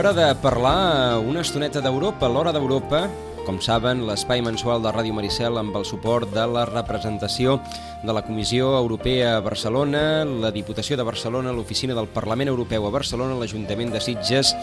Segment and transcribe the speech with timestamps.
[0.00, 3.02] Hora de parlar una estoneta d'Europa, l'Hora d'Europa,
[3.44, 7.58] com saben, l'espai mensual de Ràdio Maricel amb el suport de la representació
[8.00, 12.94] de la Comissió Europea a Barcelona, la Diputació de Barcelona, l'Oficina del Parlament Europeu a
[12.94, 14.54] Barcelona, l'Ajuntament de Sitges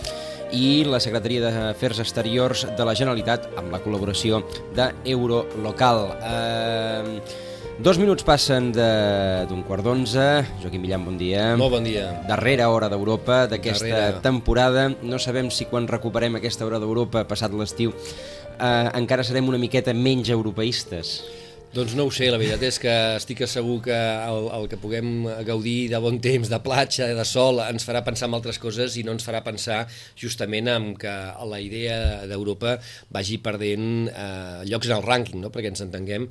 [0.57, 4.41] i la Secretaria d'Afers Exteriors de la Generalitat amb la col·laboració
[4.73, 6.01] d'Eurolocal.
[6.17, 7.45] Eh,
[7.77, 10.43] Dos minuts passen de- d'un quart d'onze.
[10.61, 11.55] Joaquim Villan, bon dia.
[11.55, 12.23] Molt bon dia.
[12.27, 14.89] Darrera hora d'Europa d'aquesta temporada.
[15.03, 17.93] No sabem si quan recuperem aquesta hora d'Europa, passat l'estiu,
[18.59, 21.23] eh, encara serem una miqueta menys europeistes.
[21.73, 25.27] Doncs no ho sé, la veritat és que estic segur que el, el que puguem
[25.45, 29.03] gaudir de bon temps, de platja, de sol, ens farà pensar en altres coses i
[29.03, 31.11] no ens farà pensar justament en que
[31.45, 32.79] la idea d'Europa
[33.11, 35.51] vagi perdent eh, llocs en el rànquing, no?
[35.51, 36.27] perquè ens entenguem.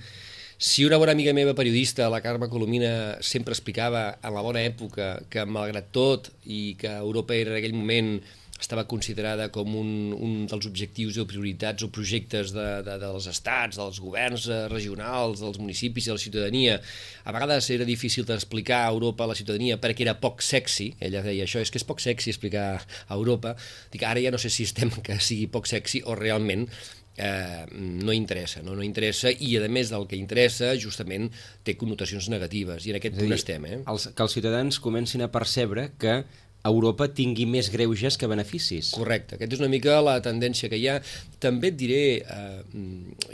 [0.58, 5.18] Si una bona amiga meva periodista, la Carme Colomina, sempre explicava en la bona època
[5.28, 8.08] que malgrat tot i que Europa era en aquell moment
[8.56, 13.76] estava considerada com un, un dels objectius o prioritats o projectes de, de, dels estats,
[13.76, 16.80] dels governs eh, regionals, dels municipis i de la ciutadania.
[17.28, 20.94] A vegades era difícil d'explicar a Europa a la ciutadania perquè era poc sexy.
[21.04, 23.58] Ella deia això, és que és poc sexy explicar a Europa.
[23.92, 26.70] Dic, ara ja no sé si estem que sigui poc sexy o realment
[27.16, 28.76] eh, no interessa, no?
[28.76, 31.30] no interessa i a més del que interessa justament
[31.64, 33.78] té connotacions negatives i en aquest punt dir, estem eh?
[33.88, 36.20] Els, que els ciutadans comencin a percebre que
[36.68, 38.90] Europa tingui més greuges que beneficis.
[38.96, 40.98] Correcte, aquesta és una mica la tendència que hi ha.
[41.42, 42.62] També et diré, eh,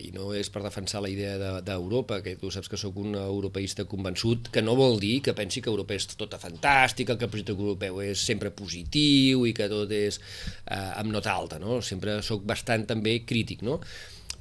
[0.02, 2.96] i no és per defensar la idea de- d'Europa, de, que tu saps que sóc
[3.02, 7.24] un europeista convençut, que no vol dir que pensi que Europa és tota fantàstica, que
[7.24, 10.18] el projecte europeu és sempre positiu i que tot és
[10.66, 11.80] eh, amb nota alta, no?
[11.82, 13.80] Sempre sóc bastant també crític, no?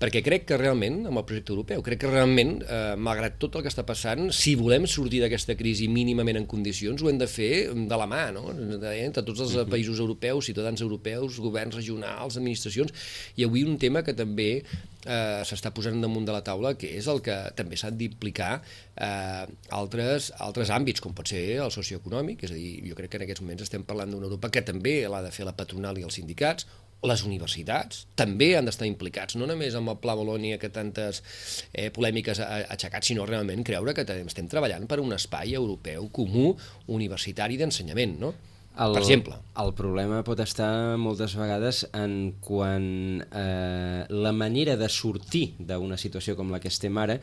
[0.02, 3.66] Perquè crec que realment, amb el projecte europeu, crec que realment, eh, malgrat tot el
[3.66, 7.70] que està passant, si volem sortir d'aquesta crisi mínimament en condicions, ho hem de fer
[7.70, 8.48] de la mà, no?
[8.52, 12.94] De, entre tots els països europeus, ciutadans europeus, governs regionals, administracions,
[13.38, 14.50] i avui un tema que també
[15.06, 19.46] eh, s'està posant damunt de la taula, que és el que també s'han d'implicar eh,
[19.70, 23.30] altres, altres àmbits, com pot ser el socioeconòmic, és a dir, jo crec que en
[23.30, 26.18] aquests moments estem parlant d'una Europa que també l'ha de fer la patronal i els
[26.18, 26.66] sindicats,
[27.04, 31.24] les universitats també han d'estar implicats, no només amb el Pla Bolònia que tantes
[31.74, 36.10] eh, polèmiques ha aixecat, sinó realment creure que te- estem treballant per un espai europeu
[36.14, 36.52] comú
[36.94, 38.34] universitari d'ensenyament, no?
[38.72, 39.36] El, per exemple.
[39.60, 42.86] El problema pot estar moltes vegades en quan
[43.20, 47.18] eh, la manera de sortir d'una situació com la que estem ara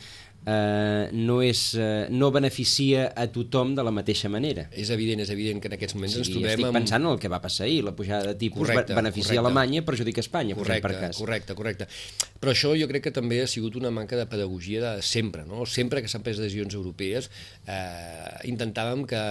[0.47, 4.69] eh, no, és, eh, no beneficia a tothom de la mateixa manera.
[4.72, 6.78] És evident, és evident que en aquests moments ens sigui, trobem estic amb...
[6.78, 9.44] pensant en el que va passar ahir, la pujada de tipus Correcte, be- beneficia correcte.
[9.47, 11.16] Alemanya, perjudica Espanya, Correcte, per cas.
[11.19, 11.88] correcte, correcte.
[12.38, 15.66] Però això jo crec que també ha sigut una manca de pedagogia de sempre, no?
[15.66, 17.31] Sempre que s'han pres decisions europees
[17.66, 19.22] eh, intentàvem que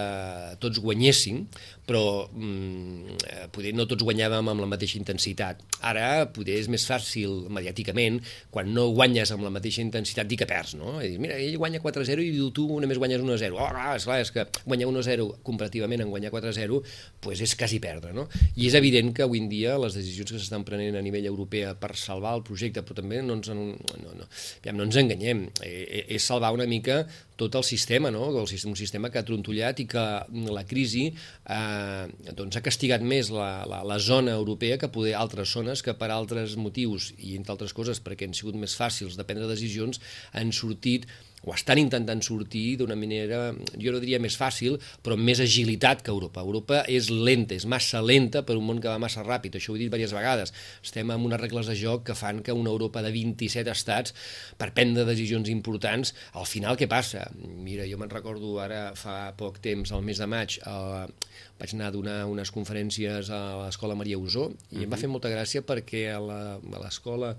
[0.60, 1.46] tots guanyéssim,
[1.88, 5.62] però mm, eh, poder no tots guanyàvem amb la mateixa intensitat.
[5.88, 8.20] Ara poder és més fàcil mediàticament,
[8.52, 10.97] quan no guanyes amb la mateixa intensitat, dir que perds, no?
[11.04, 13.58] I dir, mira, ell guanya 4-0 i tu només guanyes 1-0.
[13.58, 16.82] Oh, clar, esclar, és que guanyar 1-0 comparativament amb guanyar 4-0
[17.24, 18.28] pues és quasi perdre, no?
[18.56, 21.74] I és evident que avui en dia les decisions que s'estan prenent a nivell europeu
[21.82, 23.64] per salvar el projecte, però també no ens, en,
[24.04, 27.04] no, no, no ens enganyem, eh, és salvar una mica
[27.38, 28.28] tot el sistema, no?
[28.42, 30.06] el sistema, un sistema que ha trontollat i que
[30.54, 35.54] la crisi eh, doncs ha castigat més la, la, la zona europea que poder altres
[35.54, 39.28] zones que per altres motius i entre altres coses perquè han sigut més fàcils de
[39.28, 40.02] prendre decisions
[40.34, 41.06] han sortit
[41.46, 46.02] o estan intentant sortir d'una manera, jo no diria més fàcil, però amb més agilitat
[46.04, 46.42] que Europa.
[46.42, 49.78] Europa és lenta, és massa lenta per un món que va massa ràpid, això ho
[49.78, 50.54] he dit diverses vegades.
[50.84, 54.16] Estem amb unes regles de joc que fan que una Europa de 27 estats,
[54.58, 57.27] per prendre decisions importants, al final què passa?
[57.36, 61.90] Mira, jo me'n recordo ara fa poc temps, al mes de maig, eh, vaig anar
[61.90, 66.08] a donar unes conferències a l'escola Maria Usó i em va fer molta gràcia perquè
[66.14, 67.36] a l'escola,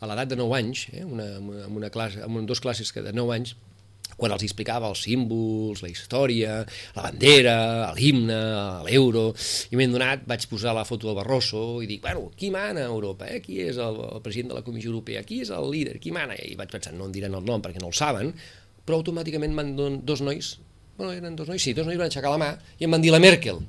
[0.00, 3.14] a l'edat de 9 anys, eh, una, amb, una classe, amb dos classes que de
[3.16, 3.56] 9 anys,
[4.16, 6.58] quan els explicava els símbols, la història,
[6.96, 7.56] la bandera,
[7.96, 8.38] l'himne,
[8.86, 9.30] l'euro,
[9.72, 12.90] i m'he donat, vaig posar la foto del Barroso i dic, bueno, qui mana a
[12.92, 13.28] Europa?
[13.28, 13.40] Eh?
[13.44, 15.24] Qui és el, el president de la Comissió Europea?
[15.26, 15.98] Qui és el líder?
[16.02, 16.36] Qui mana?
[16.38, 18.34] I vaig pensar, no em diran el nom perquè no el saben,
[18.86, 20.56] però automàticament van don, dos nois,
[20.96, 23.12] bueno, eren dos nois, sí, dos nois van aixecar la mà i em van dir
[23.14, 23.62] la Merkel.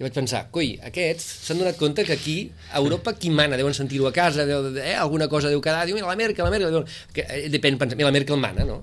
[0.00, 2.36] I vaig pensar, coi, aquests s'han donat compte que aquí,
[2.72, 3.58] a Europa, qui mana?
[3.60, 6.52] Deuen sentir-ho a casa, deu, eh, alguna cosa deu quedar, diu, mira, la Merkel, la
[6.54, 8.80] Merkel, que, eh, depèn, pensa, mira, la Merkel mana, no?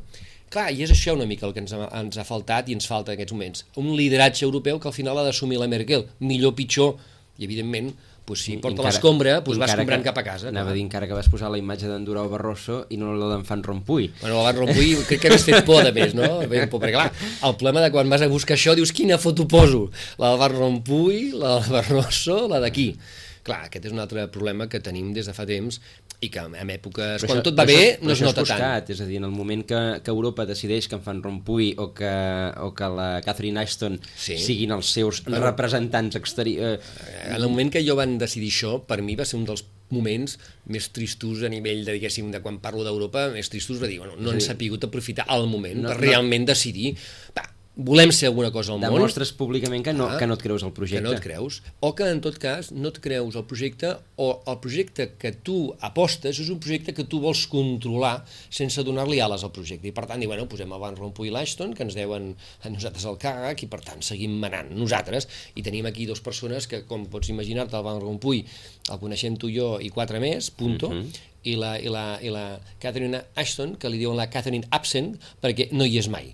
[0.54, 2.86] Clar, i és això una mica el que ens ha, ens ha faltat i ens
[2.88, 3.66] falta en aquests moments.
[3.81, 6.96] Un lideratge europeu que al final ha d'assumir la Merkel, millor, pitjor,
[7.38, 7.92] i evidentment
[8.28, 10.50] pues si porta l'escombra, pues va escombrant cap a casa.
[10.52, 13.30] Anava a dir encara que vas posar la imatge d'en Durau Barroso i no la
[13.32, 14.10] d'en Fan Rompuy.
[14.20, 16.28] Bueno, la Fan Rompuy crec que hagués fet por, de més, no?
[16.44, 17.08] Por, perquè clar,
[17.48, 19.86] el problema de quan vas a buscar això, dius quina foto poso?
[20.20, 22.90] La del Van Rompuy, la del Barroso, la d'aquí.
[23.48, 25.80] Clar, aquest és un altre problema que tenim des de fa temps
[26.18, 28.94] i que en èpoques, però quan això, tot va bé, no es nota buscat, tant.
[28.96, 31.92] És a dir, en el moment que, que Europa decideix que en Fan Rompuy o
[31.98, 32.14] que,
[32.66, 34.40] o que la Catherine Ashton sí.
[34.42, 36.81] siguin els seus però, representants exteriors...
[37.06, 39.62] Eh, en el moment que jo van decidir això, per mi va ser un dels
[39.94, 40.40] moments
[40.74, 44.18] més tristos a nivell de, diguéssim, de quan parlo d'Europa, més tristos va dir, bueno,
[44.18, 44.40] no sí.
[44.40, 46.04] ens ha pogut aprofitar al moment no, per no.
[46.04, 46.96] realment decidir,
[47.38, 47.46] va,
[47.78, 48.98] volem ser alguna cosa al món...
[48.98, 51.04] Demostres públicament que no, ah, que no et creus el projecte.
[51.04, 54.30] Que no et creus, o que en tot cas no et creus el projecte, o
[54.50, 58.16] el projecte que tu apostes és un projecte que tu vols controlar
[58.50, 59.88] sense donar-li ales al projecte.
[59.92, 62.32] I per tant, i, bueno, posem el Van Rompuy i l'Ashton, que ens deuen
[62.66, 66.66] a nosaltres el càrrec, i per tant seguim manant nosaltres, i tenim aquí dues persones
[66.68, 68.42] que, com pots imaginar-te, el Van Rompuy
[68.90, 71.06] el coneixem tu i jo i quatre més, punto, mhm.
[71.06, 71.26] -huh.
[71.44, 75.70] i la, i, la, i la Catherine Ashton, que li diuen la Catherine Absent, perquè
[75.72, 76.34] no hi és mai.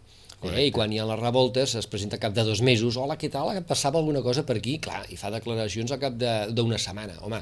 [0.51, 0.67] Eh?
[0.67, 3.51] I quan hi ha les revoltes es presenta cap de dos mesos, hola, què tal,
[3.67, 4.77] passava alguna cosa per aquí?
[4.83, 7.19] Clar, i fa declaracions al cap d'una setmana.
[7.23, 7.39] Home,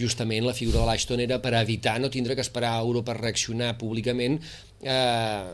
[0.00, 3.20] justament la figura de l'Ashton era per evitar no tindre que esperar a Europa a
[3.20, 4.40] reaccionar públicament
[4.82, 5.44] eh,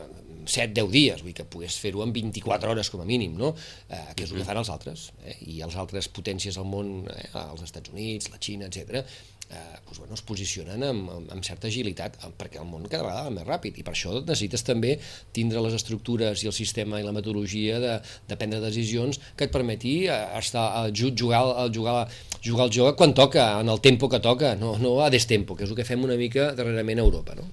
[0.47, 3.53] 7-10 dies, vull dir que pogués fer-ho en 24 hores com a mínim, no?
[3.89, 5.35] Eh, que és el que fan els altres, eh?
[5.51, 7.27] i les altres potències al món, eh?
[7.43, 9.03] els Estats Units, la Xina, etc
[9.49, 13.25] eh, doncs, bueno, es posicionen amb, amb, amb certa agilitat perquè el món cada vegada
[13.27, 14.97] va més ràpid i per això necessites també
[15.35, 17.97] tindre les estructures i el sistema i la metodologia de,
[18.27, 21.97] de prendre decisions que et permeti eh, estar, a jugar, a jugar,
[22.43, 25.67] jugar el joc quan toca, en el tempo que toca, no, no a destempo, que
[25.67, 27.37] és el que fem una mica darrerament a Europa.
[27.37, 27.47] No?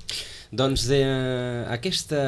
[0.54, 1.00] Doncs de,
[1.72, 2.18] aquesta,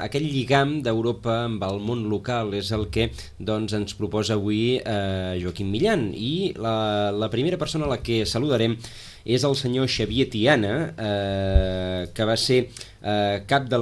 [0.00, 5.34] aquell lligam d'Europa amb el món local és el que doncs, ens proposa avui eh,
[5.42, 8.78] Joaquim Millan i la, la primera persona a la que saludarem
[9.24, 13.80] és el senyor Xavier Tiana, eh, que va ser eh, cap de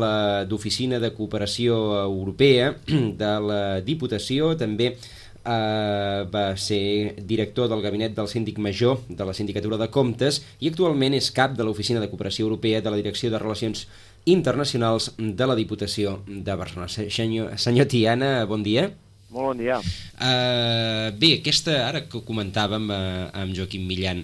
[0.49, 2.77] d'Oficina de Cooperació Europea
[3.23, 4.94] de la Diputació, també
[5.43, 10.69] Uh, va ser director del gabinet del síndic major de la Sindicatura de Comptes i
[10.71, 13.89] actualment és cap de l'Oficina de Cooperació Europea de la Direcció de Relacions
[14.31, 16.87] Internacionals de la Diputació de Barcelona.
[16.87, 18.87] Senyor, senyor Tiana, bon dia.
[19.35, 19.81] Molt bon dia.
[20.15, 23.03] Uh, bé, aquesta, ara que comentàvem uh,
[23.43, 24.23] amb Joaquim Millan,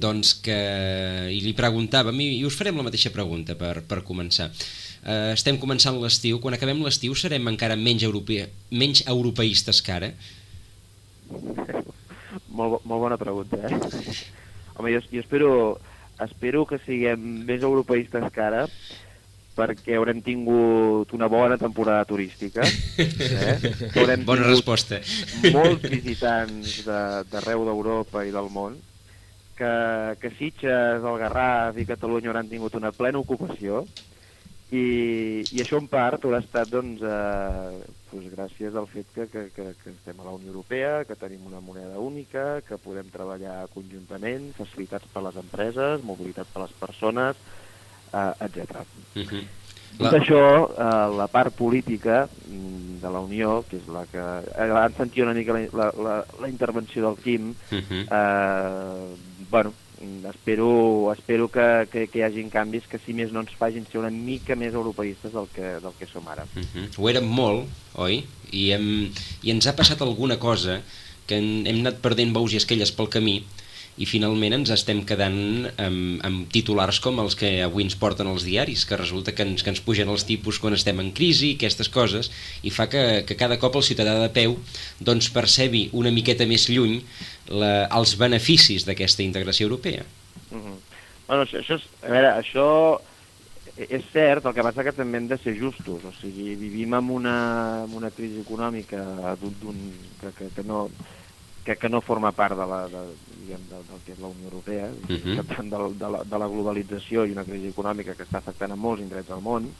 [0.00, 0.56] doncs que
[1.32, 4.50] i li preguntàvem, i, i us farem la mateixa pregunta per, per començar.
[5.04, 10.12] Uh, estem començant l'estiu, quan acabem l'estiu serem encara menys, europea, menys europeistes que ara?
[12.54, 13.78] molt, molt bona pregunta, eh?
[14.76, 15.50] Home, jo, jo espero,
[16.24, 18.64] espero que siguem més europeistes que ara,
[19.54, 22.64] perquè haurem tingut una bona temporada turística.
[22.98, 23.58] Eh?
[23.94, 24.98] Haurem bona resposta.
[25.54, 28.80] Molts visitants d'arreu de, d'Europa i del món,
[29.58, 29.74] que,
[30.20, 33.84] que Sitges, el Garraf i Catalunya hauran tingut una plena ocupació
[34.74, 39.42] i, i això en part haurà estat doncs, eh, doncs gràcies al fet que, que,
[39.54, 43.64] que, que estem a la Unió Europea, que tenim una moneda única, que podem treballar
[43.74, 47.44] conjuntament, facilitats per les empreses, mobilitat per les persones,
[48.12, 48.82] eh, etc.
[49.14, 49.44] Uh -huh.
[49.98, 50.18] Tot la...
[50.18, 50.42] això,
[50.74, 54.18] eh, la part política mm, de la Unió, que és la que...
[54.18, 58.02] Eh, han sentit una mica la, la, la intervenció del Quim, uh -huh.
[58.10, 59.14] eh,
[59.50, 59.72] bueno,
[60.30, 64.00] espero, espero que, que, que hi hagin canvis que si més no ens fagin ser
[64.02, 66.46] una mica més europeistes del que, del que som ara.
[66.56, 66.88] Uh -huh.
[66.98, 68.24] Ho érem molt, oi?
[68.50, 70.82] I, hem, I ens ha passat alguna cosa
[71.26, 73.42] que hem, hem anat perdent bous i esquelles pel camí
[73.96, 78.46] i finalment ens estem quedant amb, amb titulars com els que avui ens porten els
[78.46, 81.90] diaris, que resulta que ens, que ens pugen els tipus quan estem en crisi, aquestes
[81.94, 82.30] coses,
[82.66, 84.58] i fa que, que cada cop el ciutadà de peu
[84.98, 87.00] doncs, percebi una miqueta més lluny
[87.54, 90.02] la, els beneficis d'aquesta integració europea.
[90.50, 90.78] Mm -hmm.
[91.28, 92.68] bueno, això, això, és, a veure, això
[93.76, 97.10] és cert, el que passa que també hem de ser justos, o sigui, vivim en
[97.10, 99.76] una, en una crisi econòmica d'un
[100.20, 100.88] que, que, que no
[101.64, 103.02] que, que no forma part de la, de,
[103.40, 105.36] diguem, del, del que és la Unió Europea, uh -huh.
[105.40, 109.02] de, de, la, de la globalització i una crisi econòmica que està afectant a molts
[109.02, 109.70] indrets del món.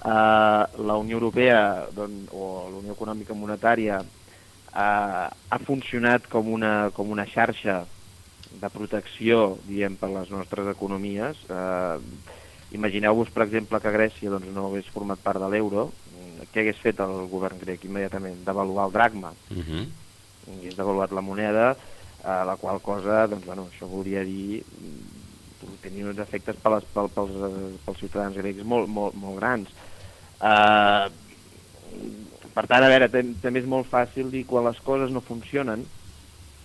[0.00, 6.90] Uh, la Unió Europea doncs, o la Unió Econòmica Monetària uh, ha funcionat com una,
[6.90, 7.86] com una xarxa
[8.60, 11.36] de protecció diguem, per les nostres economies.
[11.48, 12.00] Uh,
[12.72, 15.90] Imagineu-vos, per exemple, que Grècia doncs, no hagués format part de l'euro,
[16.52, 18.44] què hagués fet el govern grec immediatament?
[18.44, 19.32] Devaluar el dracma.
[19.50, 19.86] Uh -huh
[20.58, 21.70] hagués devaluat la moneda,
[22.24, 26.86] eh, la qual cosa, doncs, bueno, això volia dir mm, tenir uns efectes per les,
[26.94, 27.32] pel, pels,
[27.86, 29.72] pels ciutadans grecs molt, molt, molt grans.
[30.40, 31.06] Eh,
[32.54, 35.84] per tant, a veure, també és molt fàcil dir quan les coses no funcionen,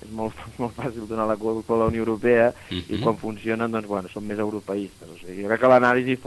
[0.04, 2.96] és molt, molt fàcil donar la culpa a la Unió Europea uh -huh.
[2.96, 5.08] i quan funcionen, doncs, bueno, són més europeistes.
[5.10, 6.18] O sigui, jo crec que l'anàlisi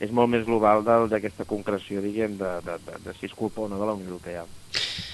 [0.00, 3.68] és molt més global d'aquesta concreció, diguem, de, de, de, de si és culpa o
[3.68, 4.44] no de la Unió Europea.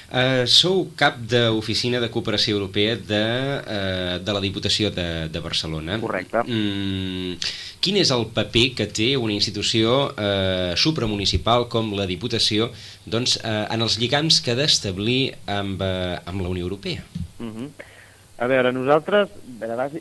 [0.09, 3.25] Uh, sou cap d'Oficina de Cooperació Europea de,
[3.61, 5.99] uh, de la Diputació de, de Barcelona.
[6.01, 6.41] Correcte.
[6.49, 7.37] Mm,
[7.85, 12.71] quin és el paper que té una institució uh, supramunicipal com la Diputació
[13.05, 17.05] doncs, uh, en els lligams que ha d'establir amb, uh, amb la Unió Europea?
[17.37, 17.69] Uh mhm.
[17.69, 17.95] -huh.
[18.39, 19.33] A veure, nosaltres,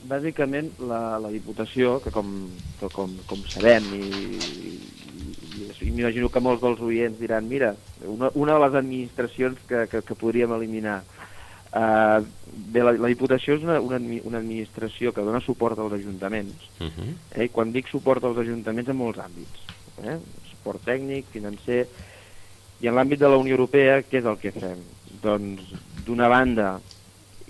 [0.05, 2.33] bàsicament, la, la Diputació, que com,
[2.77, 4.03] que com, com sabem i,
[5.81, 7.71] i m'imagino que molts dels oients diran, mira,
[8.05, 10.99] una, una de les administracions que, que, que podríem eliminar.
[11.67, 12.21] Uh,
[12.71, 16.87] bé, la, la Diputació és una, una, una administració que dona suport als ajuntaments, uh
[16.87, 17.09] -huh.
[17.35, 19.65] eh, i quan dic suport als ajuntaments en molts àmbits,
[20.03, 20.17] eh?
[20.51, 21.87] suport tècnic, financer,
[22.81, 24.77] i en l'àmbit de la Unió Europea, què és el que fem?
[25.21, 25.73] Doncs,
[26.05, 26.79] d'una banda,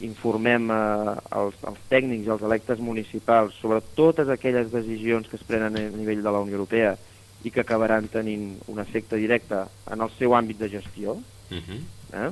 [0.06, 5.46] informem eh, els, els tècnics i els electes municipals sobre totes aquelles decisions que es
[5.48, 6.96] prenen a nivell de la Unió Europea
[7.46, 9.63] i que acabaran tenint un efecte directe
[9.94, 11.18] en el seu àmbit de gestió.
[11.50, 11.80] Uh mhm.
[12.12, 12.27] -huh.
[12.27, 12.32] eh?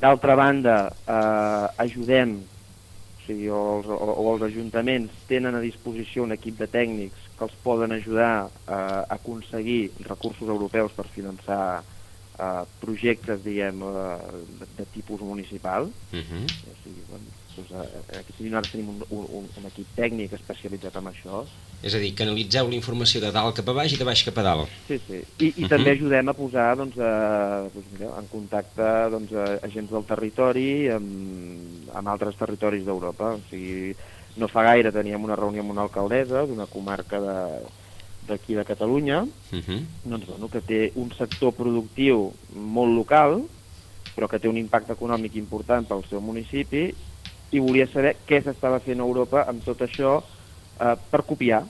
[0.00, 6.22] D'altra banda, eh, ajudem, o, sigui, o, els, o, o els ajuntaments tenen a disposició
[6.22, 11.82] un equip de tècnics que els poden ajudar eh, a aconseguir recursos europeus per finançar
[12.38, 14.16] eh, projectes, diguem, eh,
[14.60, 15.90] de, de tipus municipal.
[16.12, 16.22] Uh mhm.
[16.22, 16.44] -huh.
[16.70, 17.24] o sigui, bueno,
[17.56, 21.44] doncs, eh, aquí ara tenim un, un, un equip tècnic especialitzat en això.
[21.82, 24.24] És a dir, que analitzeu la informació de dalt cap a baix i de baix
[24.24, 24.68] cap a dalt.
[24.88, 25.22] Sí, sí.
[25.38, 25.68] I, i uh -huh.
[25.68, 30.88] també ajudem a posar doncs, a, doncs, mira, en contacte doncs, a agents del territori
[30.88, 33.34] amb, amb altres territoris d'Europa.
[33.34, 33.94] O sigui,
[34.36, 37.36] no fa gaire teníem una reunió amb una alcaldessa d'una comarca de
[38.28, 39.80] d'aquí de Catalunya, uh -huh.
[40.04, 43.42] doncs, bueno, que té un sector productiu molt local,
[44.14, 46.94] però que té un impacte econòmic important pel seu municipi
[47.50, 50.22] i volia saber què s'estava fent a Europa amb tot això
[50.80, 51.62] eh, per copiar.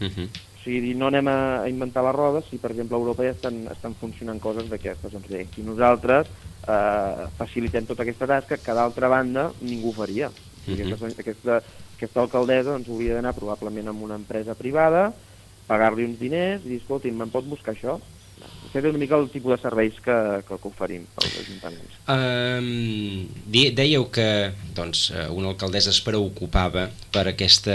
[0.00, 0.28] Uh -huh.
[0.60, 3.66] O sigui, no anem a inventar la roda si, per exemple, a Europa ja estan,
[3.72, 5.12] estan funcionant coses d'aquestes.
[5.12, 6.26] Doncs bé, aquí nosaltres
[6.68, 10.28] eh, facilitem tota aquesta tasca que d'altra banda ningú faria.
[10.28, 10.34] Uh
[10.66, 10.74] -huh.
[10.74, 11.62] aquesta, aquesta,
[11.96, 15.12] aquesta alcaldessa doncs, hauria d'anar probablement amb una empresa privada,
[15.70, 17.98] pagar-li uns diners i dir, escolti, me'n pot buscar això?
[18.70, 20.14] És una mica el tipus de serveis que,
[20.46, 21.96] que, oferim als ajuntaments.
[22.06, 24.26] Um, dèieu que
[24.76, 27.74] doncs, eh, una alcaldessa es preocupava per aquesta,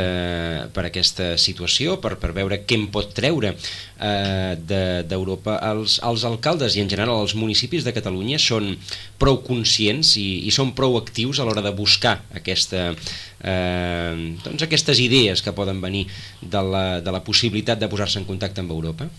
[0.71, 5.57] per aquesta situació, per, per veure què en pot treure uh, d'Europa.
[5.59, 8.71] De, els, els alcaldes i en general els municipis de Catalunya són
[9.19, 15.03] prou conscients i, i són prou actius a l'hora de buscar aquesta, uh, doncs aquestes
[15.03, 16.07] idees que poden venir
[16.39, 19.11] de la, de la possibilitat de posar-se en contacte amb Europa?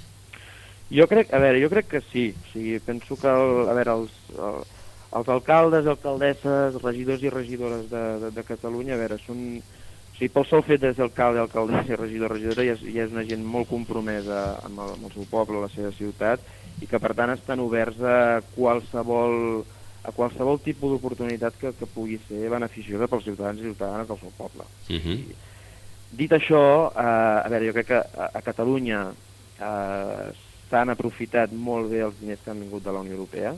[0.90, 2.28] Jo crec, a veure, jo crec que sí.
[2.30, 4.60] O sigui, penso que, el, a veure, els, el,
[5.18, 9.42] els alcaldes, alcaldesses, regidors i regidores de, de, de Catalunya, a veure, són...
[9.58, 13.02] O sigui, pel sol fet de ser alcalde, alcaldessa i regidor, regidora, ja és, ja
[13.04, 16.46] és una gent molt compromesa amb el, amb el seu poble, la seva ciutat,
[16.80, 18.16] i que per tant estan oberts a
[18.54, 19.66] qualsevol,
[20.06, 24.32] a qualsevol tipus d'oportunitat que, que pugui ser beneficiosa pels ciutadans i ciutadanes del seu
[24.38, 24.64] poble.
[24.88, 25.18] Uh -huh.
[25.18, 25.36] I,
[26.16, 26.64] dit això,
[26.94, 29.10] eh, a veure, jo crec que a, a Catalunya
[29.60, 33.54] eh, s'han aprofitat molt bé els diners que han vingut de la Unió Europea,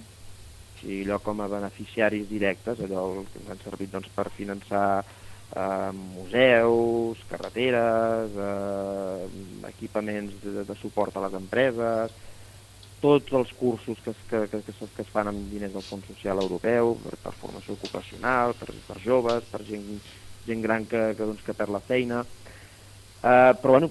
[0.81, 5.91] sigui, allò com a beneficiaris directes, allò que ens han servit doncs, per finançar eh,
[5.93, 12.15] museus, carreteres, eh, equipaments de, de suport a les empreses,
[13.01, 16.41] tots els cursos que que, que, que, que es fan amb diners del Fons Social
[16.43, 19.87] Europeu, per, per formació ocupacional, per, per joves, per gent,
[20.47, 22.25] gent gran que, que, doncs, que perd la feina.
[23.19, 23.89] Uh, però bueno,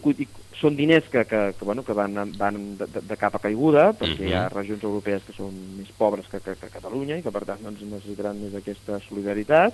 [0.60, 4.16] són diners que, que, que, bueno, que van, van de, de cap a caiguda, perquè
[4.16, 4.30] uh -huh.
[4.30, 4.56] hi ha mhm.
[4.56, 7.82] regions europees que són més pobres que, que, que Catalunya i que per tant doncs,
[7.82, 9.74] necessitaran més aquesta solidaritat,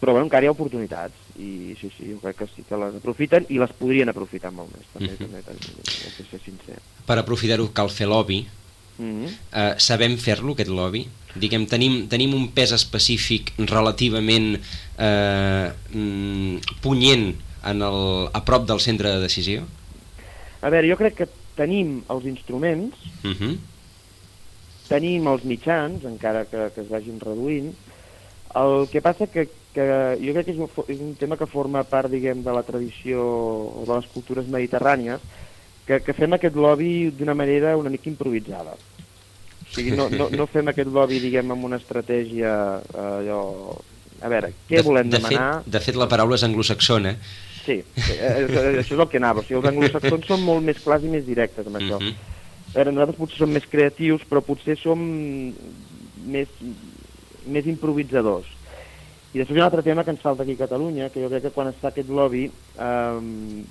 [0.00, 2.94] però bueno, encara hi ha oportunitats i sí, sí, jo crec que sí que les
[2.94, 5.18] aprofiten i les podrien aprofitar molt més, també, uh -huh.
[5.18, 6.78] també, també, també ser sincer.
[7.06, 8.46] Per aprofitar-ho cal fer lobby,
[8.98, 9.24] Uh -huh.
[9.26, 11.08] uh, sabem fer-lo, aquest lobby?
[11.34, 14.60] Diguem, tenim, tenim un pes específic relativament
[14.98, 19.66] uh, mm, punyent en el, a prop del centre de decisió?
[20.62, 23.36] A veure, jo crec que tenim els instruments, uh mhm.
[23.38, 23.58] -huh.
[24.88, 27.74] tenim els mitjans, encara que, que es vagin reduint,
[28.54, 29.84] el que passa que, que
[30.20, 33.22] jo crec que és un, és un tema que forma part, diguem, de la tradició
[33.22, 35.20] o de les cultures mediterrànies,
[35.86, 38.76] que, que fem aquest lobby d'una manera una mica improvisada.
[38.76, 42.52] O sigui, no, no, no fem aquest lobby, diguem, amb una estratègia
[42.82, 43.40] eh, allò...
[44.22, 45.62] A veure, què de, volem de demanar?
[45.64, 47.16] Fet, de fet, la paraula és anglosaxona.
[47.64, 49.40] Sí, eh, eh, això és el que anava.
[49.40, 51.98] O sigui, els anglosaxons són molt més clars i més directes amb això.
[52.00, 52.08] Mhm.
[52.08, 52.30] Uh -huh.
[52.72, 54.98] A veure, nosaltres potser som més creatius, però potser som
[56.26, 56.48] més,
[57.46, 58.46] més improvisadors.
[59.34, 61.28] I després hi ha un altre tema que ens falta aquí a Catalunya, que jo
[61.28, 63.64] crec que quan es fa aquest lobby eh,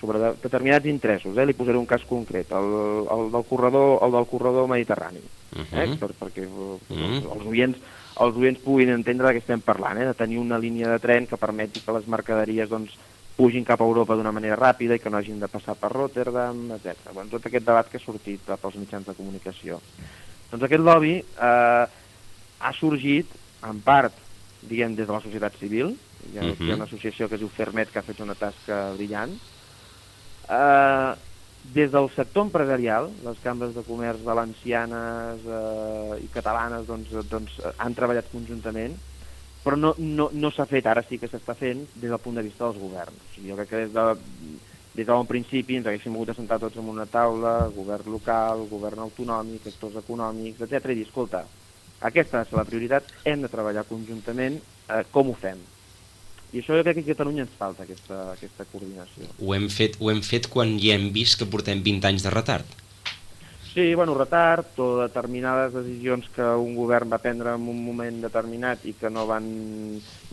[0.00, 4.12] sobre de, determinats interessos, eh, li posaré un cas concret, el, el, del, corredor, el
[4.12, 5.96] del corredor mediterrani, eh, Mhm.
[5.98, 7.32] per, perquè eh, Mhm.
[7.32, 7.78] els oients
[8.20, 10.04] els oients puguin entendre de què estem parlant, eh?
[10.06, 12.90] de tenir una línia de tren que permeti que les mercaderies doncs,
[13.38, 16.64] pugin cap a Europa d'una manera ràpida i que no hagin de passar per Rotterdam,
[16.74, 17.12] etc.
[17.12, 19.78] Bueno, tot aquest debat que ha sortit pels mitjans de comunicació.
[20.50, 21.84] Doncs aquest lobby eh,
[22.58, 23.30] ha sorgit,
[23.68, 24.16] en part,
[24.66, 25.94] diguem, des de la societat civil,
[26.32, 26.66] hi ha, uh -huh.
[26.66, 29.38] hi ha una associació que es diu Fermet que ha fet una tasca brillant,
[30.50, 31.14] eh,
[31.74, 37.94] des del sector empresarial, les cambres de comerç valencianes eh, i catalanes doncs, doncs, han
[37.94, 38.96] treballat conjuntament,
[39.68, 42.44] però no, no, no s'ha fet, ara sí que s'està fent, des del punt de
[42.46, 43.20] vista dels governs.
[43.20, 44.04] O sigui, jo crec que des de,
[44.94, 48.64] des de bon principi ens haguéssim hagut de sentar tots en una taula, govern local,
[48.70, 51.42] govern autonòmic, actors econòmics, etc i dir, escolta,
[52.08, 54.56] aquesta és la prioritat, hem de treballar conjuntament,
[54.88, 55.60] eh, com ho fem?
[56.48, 59.28] I això jo crec que a Catalunya ens falta, aquesta, aquesta coordinació.
[59.44, 62.32] Ho hem, fet, ho hem fet quan ja hem vist que portem 20 anys de
[62.32, 62.78] retard.
[63.78, 68.82] Sí, bueno, retard o determinades decisions que un govern va prendre en un moment determinat
[68.90, 69.44] i que no van,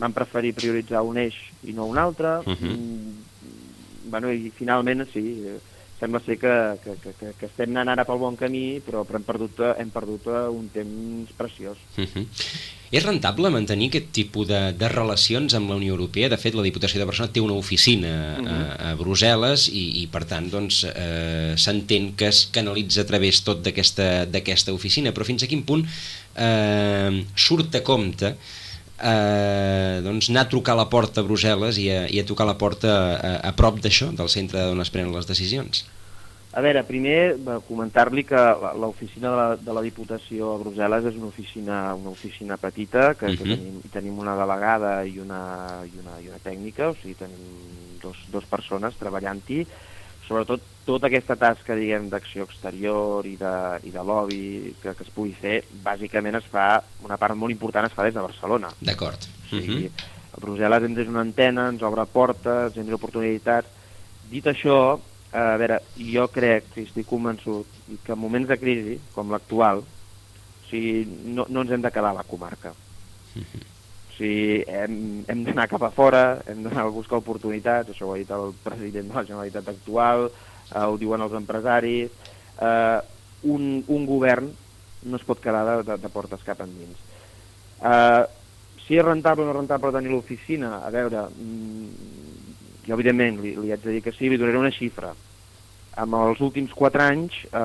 [0.00, 2.40] van preferir prioritzar un eix i no un altre.
[2.42, 2.72] Uh -huh.
[2.74, 5.60] mm, bueno, i finalment, sí, eh,
[5.98, 9.26] sembla ser que, que, que, que, estem anant ara pel bon camí, però, però hem
[9.26, 11.78] perdut, hem perdut eh, un temps preciós.
[11.96, 12.26] Uh -huh.
[12.90, 16.28] És rentable mantenir aquest tipus de, de relacions amb la Unió Europea?
[16.28, 18.48] De fet, la Diputació de Barcelona té una oficina uh -huh.
[18.78, 23.42] a, a Brussel·les i, i per tant, doncs, eh, s'entén que es canalitza a través
[23.42, 25.84] tot d'aquesta oficina, però fins a quin punt
[26.36, 28.36] eh, surt a compte
[29.02, 32.46] eh, doncs anar a trucar a la porta a Brussel·les i a, i a tocar
[32.48, 35.84] la porta a, a prop d'això, del centre on es prenen les decisions?
[36.56, 41.10] A veure, primer eh, comentar-li que la- l'oficina de, la, de la Diputació a Brussel·les
[41.10, 43.36] és una oficina, una oficina petita, que, uh -huh.
[43.36, 48.00] que tenim, tenim una delegada i una, i una, i una tècnica, o sigui, tenim
[48.02, 49.66] dos, dos persones treballant-hi,
[50.26, 53.54] sobretot tota aquesta tasca, diguem, d'acció exterior i de,
[53.88, 57.88] i de lobby que, que es pugui fer, bàsicament es fa, una part molt important
[57.88, 58.70] es fa des de Barcelona.
[58.80, 59.18] D'acord.
[59.18, 60.12] O sigui, Mhm.
[60.36, 63.68] a Brussel·les ens és una antena, ens obre portes, ens oportunitats.
[64.30, 64.98] Dit això,
[65.32, 67.66] a veure, jo crec, i estic convençut,
[68.04, 72.10] que en moments de crisi, com l'actual, o sigui, no, no ens hem de quedar
[72.14, 72.70] a la comarca.
[73.36, 78.14] O sigui, hem, hem d'anar cap a fora, hem d'anar a buscar oportunitats, això ho
[78.14, 80.30] ha dit el president de la Generalitat actual,
[80.74, 82.98] eh, ho diuen els empresaris, eh,
[83.46, 84.50] un, un govern
[85.06, 86.98] no es pot quedar de, de, de portes cap endins.
[87.82, 88.24] Eh,
[88.86, 91.86] si és rentable o no rentable tenir l'oficina, a veure, mm,
[92.86, 95.12] jo evidentment li, li haig de dir que sí, li donaré una xifra.
[95.96, 97.58] En els últims quatre anys, eh,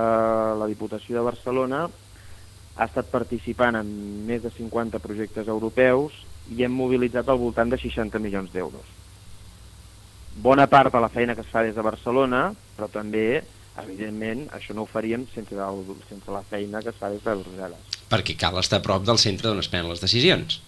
[0.62, 3.92] la Diputació de Barcelona ha estat participant en
[4.26, 6.16] més de 50 projectes europeus
[6.56, 9.01] i hem mobilitzat al voltant de 60 milions d'euros.
[10.36, 13.42] Bona part de la feina que es fa des de Barcelona, però també,
[13.84, 17.36] evidentment, això no ho faríem sense, el, sense la feina que es fa des de
[17.42, 18.00] Brussel·les.
[18.12, 20.62] Perquè cal estar a prop del centre on es prenen les decisions.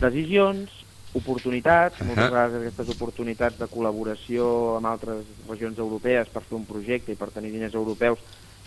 [0.00, 0.70] decisions,
[1.14, 2.30] oportunitats, moltes Ahà.
[2.30, 7.30] vegades aquestes oportunitats de col·laboració amb altres regions europees per fer un projecte i per
[7.30, 8.18] tenir diners europeus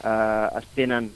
[0.04, 1.10] eh, es tenen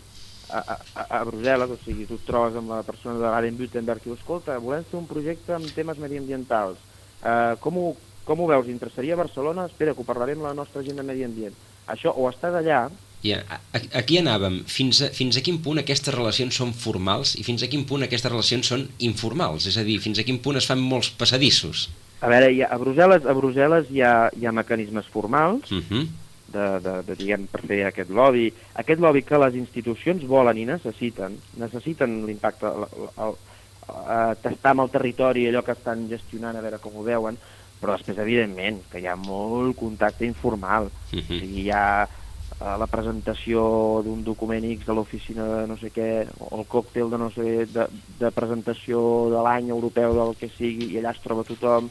[0.52, 4.10] a, a, a Brussel·les, o sigui, tu et trobes amb la persona de Baden-Württemberg i
[4.10, 6.82] dius, escolta, volem fer un projecte amb temes mediambientals,
[7.24, 7.94] eh, com, ho,
[8.26, 9.66] com ho veus, interessaria Barcelona?
[9.66, 11.56] Espera, que ho parlarem amb la nostra gent de medi ambient.
[11.88, 12.90] Això, o estàs allà,
[13.22, 13.60] I a,
[13.94, 14.64] aquí anàvem.
[14.66, 18.02] Fins a, fins a quin punt aquestes relacions són formals i fins a quin punt
[18.02, 19.68] aquestes relacions són informals?
[19.70, 21.90] És a dir, fins a quin punt es fan molts passadissos?
[22.22, 26.08] a veure, ha, a Brussel·les, a Brussel·les hi, ha, hi ha mecanismes formals, Uh -huh.
[26.54, 30.66] de, de, de, diguem, per fer aquest lobby, aquest lobby que les institucions volen i
[30.66, 33.34] necessiten, necessiten l'impacte, el, el, el,
[33.88, 37.38] eh, tastar amb el territori allò que estan gestionant, a veure com ho veuen,
[37.82, 40.92] però després, evidentment, que hi ha molt contacte informal.
[41.12, 45.78] Uh O sigui, hi ha eh, la presentació d'un document X de l'oficina de no
[45.82, 47.88] sé què, o el còctel de no sé, de,
[48.22, 49.02] de presentació
[49.34, 51.90] de l'any europeu del que sigui, i allà es troba tothom,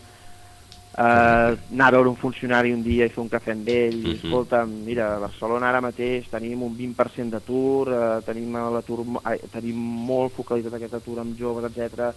[0.96, 4.08] eh, anar a veure un funcionari un dia i fer un cafè amb ell, i
[4.08, 4.16] Mhm.
[4.24, 9.04] escolta, mira, a Barcelona ara mateix tenim un 20% d'atur, eh, tenim l'atur,
[9.50, 12.14] tenim molt focalitzat aquest atur amb joves, etc.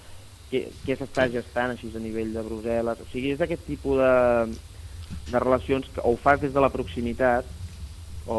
[0.54, 3.02] Què, què s'està gestant així a nivell de Brussel·les?
[3.02, 4.13] O sigui, és aquest tipus de,
[5.32, 7.48] de relacions que o ho fas des de la proximitat
[8.28, 8.38] o,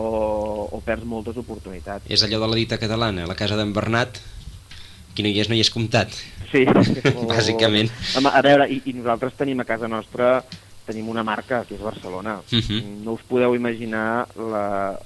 [0.70, 2.06] o perds moltes oportunitats.
[2.06, 4.20] És allò de la dita catalana, la casa d'en Bernat,
[5.14, 6.14] qui no hi és no hi és comptat.
[6.52, 6.62] Sí,
[7.34, 7.90] Bàsicament.
[8.14, 10.38] A, a veure, i, i nosaltres tenim a casa nostra
[10.84, 12.38] tenim una marca que és Barcelona.
[12.52, 12.82] Uh -huh.
[13.04, 14.98] No us podeu imaginar la,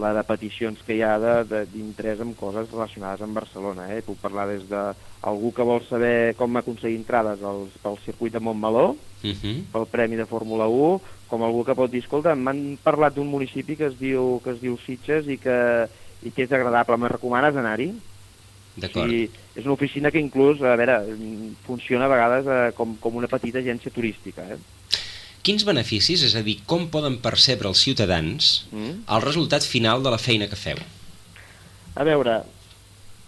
[0.00, 3.94] la de peticions que hi ha d'interès en coses relacionades amb Barcelona.
[3.94, 4.02] Eh?
[4.02, 4.82] Puc parlar des de
[5.26, 8.94] algú que vol saber com aconseguir entrades al, pel circuit de Montmeló,
[9.26, 9.62] Uh -huh.
[9.72, 13.74] pel Premi de Fórmula 1, com algú que pot dir, escolta, m'han parlat d'un municipi
[13.76, 15.88] que es diu que es diu Sitges i que,
[16.22, 17.92] i que és agradable, me recomanes anar-hi?
[18.76, 19.08] D'acord.
[19.10, 21.00] Sí, és una oficina que inclús, a veure,
[21.66, 24.42] funciona a vegades eh, com, com una petita agència turística.
[24.42, 24.58] Eh?
[25.42, 29.02] Quins beneficis, és a dir, com poden percebre els ciutadans Mm?
[29.08, 30.76] el resultat final de la feina que feu?
[31.94, 32.42] A veure,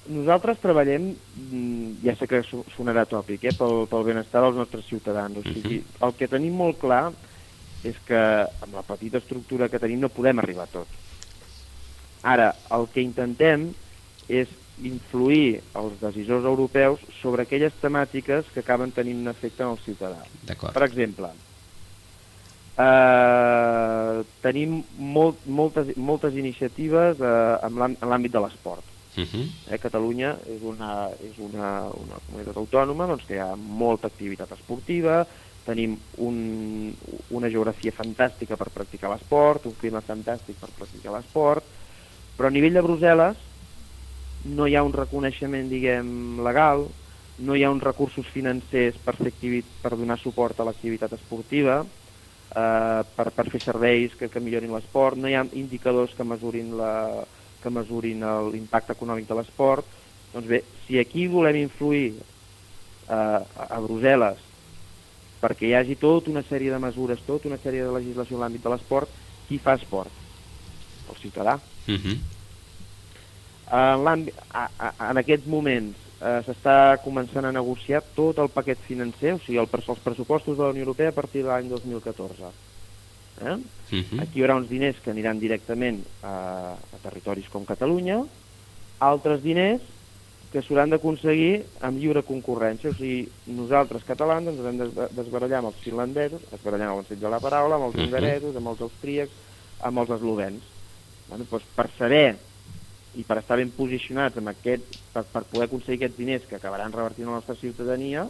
[0.08, 4.86] nosaltres treballem, mm, ja sé que so- sonarà tòpic, eh, pel, pel benestar dels nostres
[4.86, 5.36] ciutadans.
[5.36, 7.12] O sigui, el que tenim molt clar
[7.84, 10.88] és que amb la petita estructura que tenim no podem arribar a tot.
[12.22, 13.68] Ara, el que intentem
[14.28, 14.48] és
[14.82, 20.20] influir els decisors europeus sobre aquelles temàtiques que acaben tenint un efecte en el ciutadà.
[20.74, 21.30] Per exemple,
[22.78, 27.74] eh, tenim molt, moltes, moltes iniciatives eh, en
[28.08, 28.84] l'àmbit de l'esport.
[29.18, 29.74] Uh -huh.
[29.74, 34.52] Eh, Catalunya és una, és una, una comunitat autònoma doncs, que hi ha molta activitat
[34.52, 35.26] esportiva,
[35.66, 36.94] tenim un,
[37.30, 41.64] una geografia fantàstica per practicar l'esport, un clima fantàstic per practicar l'esport,
[42.36, 43.36] però a nivell de Brussel·les
[44.44, 46.86] no hi ha un reconeixement, diguem, legal,
[47.38, 51.80] no hi ha uns recursos financers per, fer activi- per donar suport a l'activitat esportiva,
[51.82, 56.76] eh, per, per fer serveis que, que millorin l'esport, no hi ha indicadors que mesurin
[56.78, 57.26] la,
[57.62, 59.86] que mesurin l'impacte econòmic de l'esport.
[60.32, 64.44] Doncs bé, si aquí volem influir eh, a, a Brussel·les
[65.38, 68.64] perquè hi hagi tota una sèrie de mesures, tota una sèrie de legislació en l'àmbit
[68.64, 69.10] de l'esport,
[69.48, 70.10] qui fa esport?
[71.08, 71.58] El ciutadà.
[71.86, 72.18] Uh -huh.
[73.70, 79.34] En, a, a, en aquests moments eh, s'està començant a negociar tot el paquet financer,
[79.34, 82.67] o sigui, el, els pressupostos de la Unió Europea a partir de l'any 2014.
[83.42, 83.54] Eh?
[83.54, 84.22] Uh -huh.
[84.22, 88.24] Aquí hi haurà uns diners que aniran directament a, a territoris com Catalunya,
[88.98, 89.80] altres diners
[90.52, 92.90] que s'hauran d'aconseguir amb lliure concurrència.
[92.90, 97.24] O sigui, nosaltres, catalans, ens hem de desbarallar amb els finlandesos, desbarallar amb el sentit
[97.24, 98.04] de la paraula, amb els Mhm.
[98.04, 99.32] hongaresos, amb els austríacs,
[99.80, 100.62] amb els eslovens.
[101.28, 102.36] Bueno, doncs per saber
[103.14, 106.92] i per estar ben posicionats amb aquest, per, per poder aconseguir aquests diners que acabaran
[106.92, 108.28] revertint la nostra ciutadania,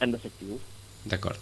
[0.00, 0.60] hem de ser actius.
[1.04, 1.38] D'acord.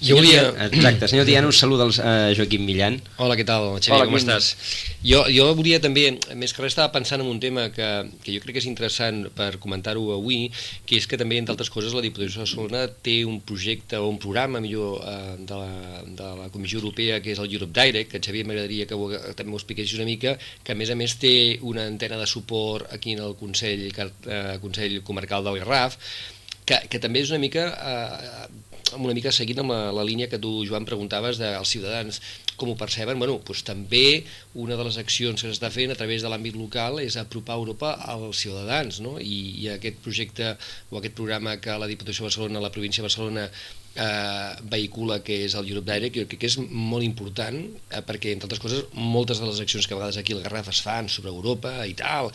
[0.00, 0.50] Jo volia...
[0.66, 2.98] Exacte, senyor Tiano, saluda el uh, Joaquim Millan.
[3.16, 4.20] Hola, què tal, Xavier, Hola, com Quim.
[4.20, 4.48] estàs?
[5.00, 6.04] Jo, jo volia també,
[6.36, 7.88] més que res estava pensant en un tema que,
[8.20, 10.50] que jo crec que és interessant per comentar-ho avui,
[10.84, 14.10] que és que també, entre altres coses, la Diputació de Barcelona té un projecte o
[14.12, 18.12] un programa, millor, eh, de, la, de la Comissió Europea, que és el Europe Direct,
[18.12, 21.16] que Xavier m'agradaria que ho, també ho expliquessis una mica, que a més a més
[21.22, 25.96] té una antena de suport aquí en el Consell, eh, Consell Comarcal del Garraf,
[26.66, 30.28] que, que també és una mica eh, amb una mica seguint amb la, la línia
[30.32, 32.20] que tu, Joan, preguntaves dels ciutadans,
[32.56, 34.24] com ho perceben, bueno, doncs també
[34.56, 37.94] una de les accions que s'està fent a través de l'àmbit local és apropar Europa
[38.12, 39.16] als ciutadans, no?
[39.20, 40.54] I, i aquest projecte
[40.90, 43.50] o aquest programa que la Diputació de Barcelona, la província de Barcelona,
[43.96, 47.58] eh, vehicula, que és el Europe Direct, jo crec que és molt important,
[47.90, 50.68] eh, perquè, entre altres coses, moltes de les accions que a vegades aquí al Garraf
[50.72, 52.30] es fan sobre Europa i tal,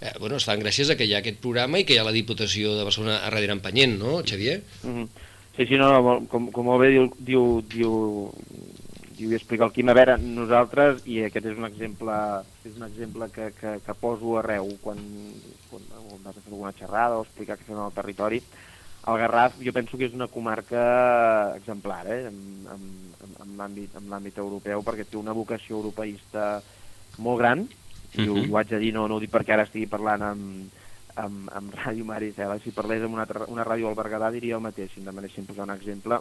[0.00, 2.06] eh, bueno, es fan gràcies a que hi ha aquest programa i que hi ha
[2.06, 4.62] la Diputació de Barcelona a darrere empenyent, no, Xavier?
[4.82, 5.26] Mm -hmm.
[5.58, 7.94] Sí, sí, no, no, com, com molt bé diu, diu, diu,
[9.18, 12.14] diu i explica el Quim, a veure, nosaltres, i aquest és un exemple,
[12.62, 15.02] és un exemple que, que, que poso arreu quan,
[15.66, 15.88] quan
[16.22, 18.38] vas a fer alguna xerrada o explicar què fem al territori,
[19.08, 20.86] el Garraf jo penso que és una comarca
[21.56, 22.38] exemplar eh, en,
[22.70, 22.88] en,
[23.42, 26.60] en, en l'àmbit europeu perquè té una vocació europeista
[27.18, 27.66] molt gran,
[28.14, 28.52] i ho, Mhm.
[28.52, 30.77] ho haig de dir, no, no ho dic perquè ara estigui parlant amb,
[31.24, 34.64] amb, amb Ràdio Maricel, si parlés amb una, altra, una ràdio al Berguedà diria el
[34.64, 36.20] mateix, si em demanessin posar un exemple,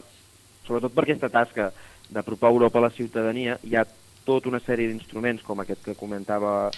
[0.68, 1.72] sobretot per aquesta tasca
[2.10, 3.86] d'apropar Europa a la ciutadania, hi ha
[4.28, 6.70] tota una sèrie d'instruments com aquest que comentava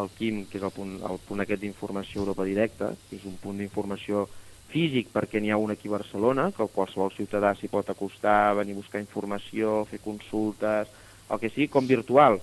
[0.00, 3.36] el Quim, que és el punt, el punt aquest d'informació Europa Directa, que és un
[3.42, 4.26] punt d'informació
[4.72, 8.76] físic perquè n'hi ha un aquí a Barcelona, que qualsevol ciutadà s'hi pot acostar, venir
[8.76, 10.92] a buscar informació, fer consultes,
[11.30, 12.40] el que sigui, com virtual.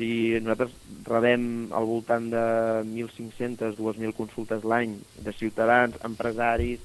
[0.00, 0.72] Sigui, nosaltres
[1.04, 1.42] rebem
[1.76, 2.44] al voltant de
[2.88, 6.80] 1.500, 2.000 consultes l'any de ciutadans, empresaris,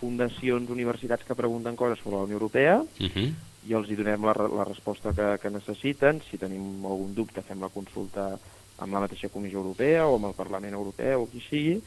[0.00, 3.28] fundacions, universitats que pregunten coses sobre la Unió Europea Uh -huh.
[3.68, 6.20] i els hi donem la, la resposta que, que necessiten.
[6.30, 8.38] Si tenim algun dubte fem la consulta
[8.78, 11.80] amb la mateixa Comissió Europea o amb el Parlament Europeu o qui sigui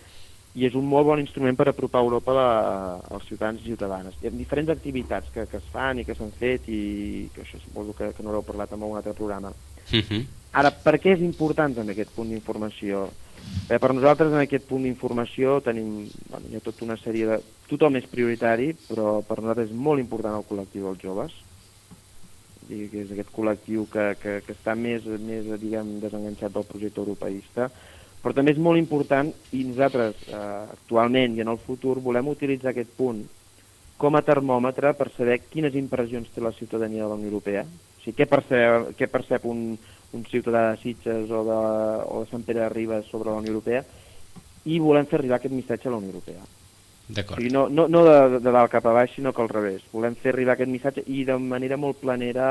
[0.55, 4.15] i és un molt bon instrument per apropar Europa a, als ciutadans i ciutadanes.
[4.21, 7.59] Hi ha diferents activitats que, que es fan i que s'han fet i que això
[7.59, 9.49] suposo que, que no haureu parlat en algun altre programa.
[9.49, 10.25] Uh -huh.
[10.51, 13.07] Ara, per què és important també aquest punt d'informació?
[13.69, 17.37] Bé, per nosaltres en aquest punt d'informació tenim, bueno, hi ha tota una sèrie de...
[17.69, 21.35] Tothom és prioritari, però per nosaltres és molt important el col·lectiu dels joves,
[22.69, 27.01] digui que és aquest col·lectiu que, que, que està més, més diguem, desenganxat del projecte
[27.03, 27.69] europeista,
[28.23, 30.39] però també és molt important i nosaltres eh,
[30.73, 33.21] actualment i en el futur volem utilitzar aquest punt
[33.99, 38.03] com a termòmetre per saber quines impressions té la ciutadania de la Unió Europea, o
[38.03, 39.73] sigui, què percep, què percep un,
[40.13, 41.59] un ciutadà de Sitges o de,
[42.09, 43.83] o de Sant Pere de Ribes sobre la Unió Europea
[44.65, 46.41] i volem fer arribar aquest missatge a la Unió Europea.
[46.43, 47.39] O D'acord.
[47.39, 49.85] sigui, no, no, no de, de dalt cap a baix, sinó que al revés.
[49.93, 52.49] Volem fer arribar aquest missatge i de manera molt planera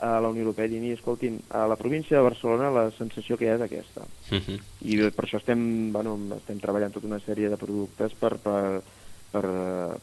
[0.00, 3.50] a la Unió Europea, dient, escolti'm, a la província de Barcelona la sensació que hi
[3.50, 4.06] ha és aquesta.
[4.32, 4.60] Uh -huh.
[4.80, 8.82] I per això estem, bueno, estem treballant tota una sèrie de productes per, per,
[9.30, 9.44] per,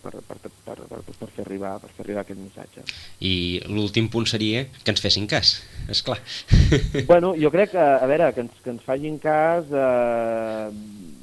[0.01, 2.85] per, per, per, per, per, per, fer arribar, per fer arribar aquest missatge.
[3.19, 3.33] I
[3.67, 5.57] l'últim punt seria que ens fessin cas,
[5.91, 6.19] és clar.
[7.09, 9.69] Bueno, jo crec que, a veure, que ens, que ens facin cas...
[9.71, 11.15] Eh,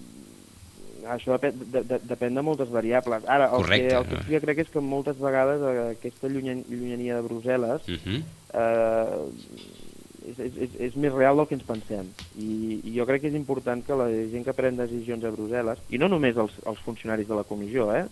[1.05, 3.27] això depèn de, de, depèn de moltes variables.
[3.29, 3.89] Ara, el, Correcte.
[3.89, 7.27] que, el que sí que crec és que moltes vegades eh, aquesta llunyan, llunyania de
[7.29, 8.23] Brussel·les Uh -huh.
[8.55, 9.84] eh,
[10.25, 12.11] és, és, és, és més real del que ens pensem.
[12.35, 15.83] I, I jo crec que és important que la gent que pren decisions a Brussel·les,
[15.91, 18.07] i no només els, els funcionaris de la comissió, eh,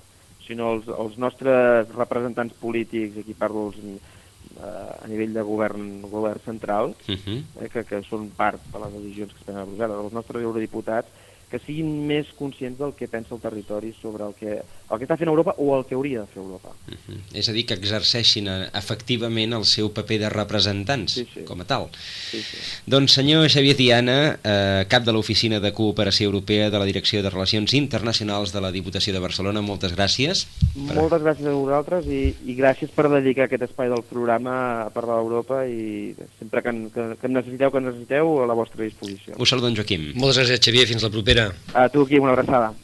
[0.46, 6.40] sinó els, els nostres representants polítics, aquí parlo els, eh, a nivell de govern, govern
[6.44, 7.42] central, Uh -huh.
[7.60, 10.42] eh, que, que són part de les decisions que es prenen a Brussel·les, els nostres
[10.42, 11.08] eurodiputats,
[11.52, 15.16] que siguin més conscients del que pensa el territori sobre el que, el que està
[15.16, 16.68] fent Europa o el que hauria de fer Europa.
[16.86, 17.18] Uh -huh.
[17.38, 21.40] És a dir, que exerceixin eh, efectivament el seu paper de representants, Sí, sí.
[21.44, 21.88] com a tal.
[22.30, 22.56] Sí, sí.
[22.86, 27.30] Doncs senyor Xavier Tiana, eh, cap de l'Oficina de Cooperació Europea de la Direcció de
[27.30, 30.46] Relacions Internacionals de la Diputació de Barcelona, moltes gràcies.
[30.86, 34.90] Per- Moltes gràcies a vosaltres i, i gràcies per dedicar aquest espai del programa a
[34.90, 38.84] parlar d'Europa i sempre que, que, que em necessiteu, que em necessiteu, a la vostra
[38.84, 39.34] disposició.
[39.38, 40.12] Us saludo en Joaquim.
[40.14, 40.86] Moltes gràcies, Xavier.
[40.86, 41.52] Fins la propera.
[41.74, 42.74] A tu aquí, una abraçada.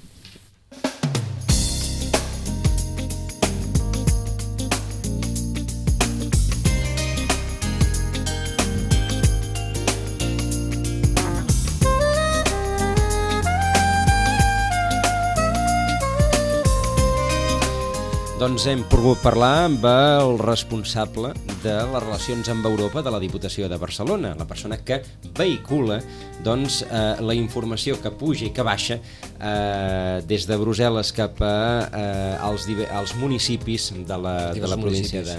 [18.48, 23.68] Doncs hem pogut parlar amb el responsable de les relacions amb Europa de la Diputació
[23.68, 25.02] de Barcelona, la persona que
[25.36, 25.98] vehicula
[26.46, 31.52] doncs, eh, la informació que puja i que baixa eh, des de Brussel·les cap a,
[31.92, 35.36] eh, als, als municipis de la, de la província de,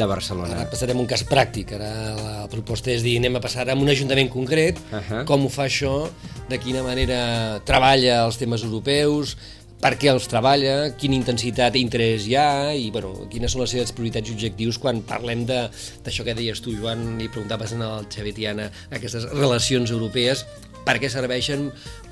[0.00, 0.62] de Barcelona.
[0.62, 1.76] Ara passarem un cas pràctic.
[1.76, 5.26] Ara la proposta és dir, anem a passar a un ajuntament concret, Ahà.
[5.28, 6.08] com ho fa això,
[6.48, 9.36] de quina manera treballa els temes europeus,
[9.80, 13.72] per què els treballa, quina intensitat i interès hi ha i bueno, quines són les
[13.72, 15.70] seves prioritats i objectius quan parlem de-
[16.04, 20.44] d'això que deies tu, Joan, i preguntaves al Xavier Tiana, aquestes relacions europees,
[20.84, 21.70] per què serveixen,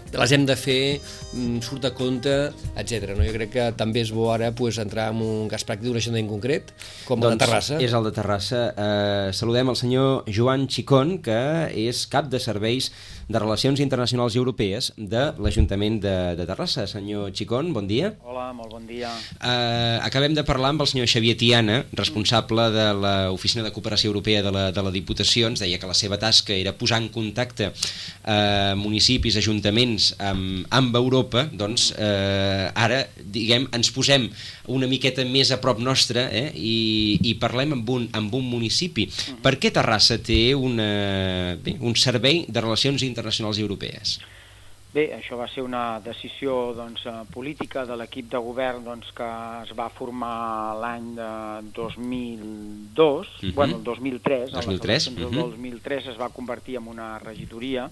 [0.09, 1.01] les hem de fer,
[1.35, 2.33] mm, surt a compte,
[2.81, 3.11] etc.
[3.13, 3.25] No?
[3.27, 6.31] Jo crec que també és bo ara pues, entrar en un cas pràctic d'un ajuntament
[6.31, 6.73] concret,
[7.05, 7.75] com el de Terrassa.
[7.75, 8.63] Doncs És el de Terrassa.
[8.73, 12.91] Eh, saludem el senyor Joan Chicón, que és cap de serveis
[13.29, 16.87] de Relacions Internacionals i Europees de l'Ajuntament de, de Terrassa.
[16.89, 18.15] Senyor Chicón, bon dia.
[18.25, 19.11] Hola, molt bon dia.
[19.37, 24.43] Eh, acabem de parlar amb el senyor Xavier Tiana, responsable de l'Oficina de Cooperació Europea
[24.47, 25.53] de la, de la Diputació.
[25.53, 30.97] Ens deia que la seva tasca era posar en contacte eh, municipis, ajuntaments amb, amb
[30.97, 31.45] Europa.
[31.53, 34.29] Doncs eh, ara, diguem, ens posem
[34.75, 39.09] una miqueta més a prop nostre eh, i, i parlem amb un, amb un municipi.
[39.45, 40.89] Per què Terrassa té una,
[41.63, 44.19] bé, un servei de relacions internacionals europees?
[44.89, 49.27] Bé, això va ser una decisió doncs, eh, política de l'equip de govern doncs, que
[49.63, 51.33] es va formar l'any de
[51.77, 53.55] 2002, Mhm.
[53.55, 55.51] bueno, el 2003, a les 2003, eleccions del mhm.
[55.51, 57.91] 2003 es va convertir en una regidoria,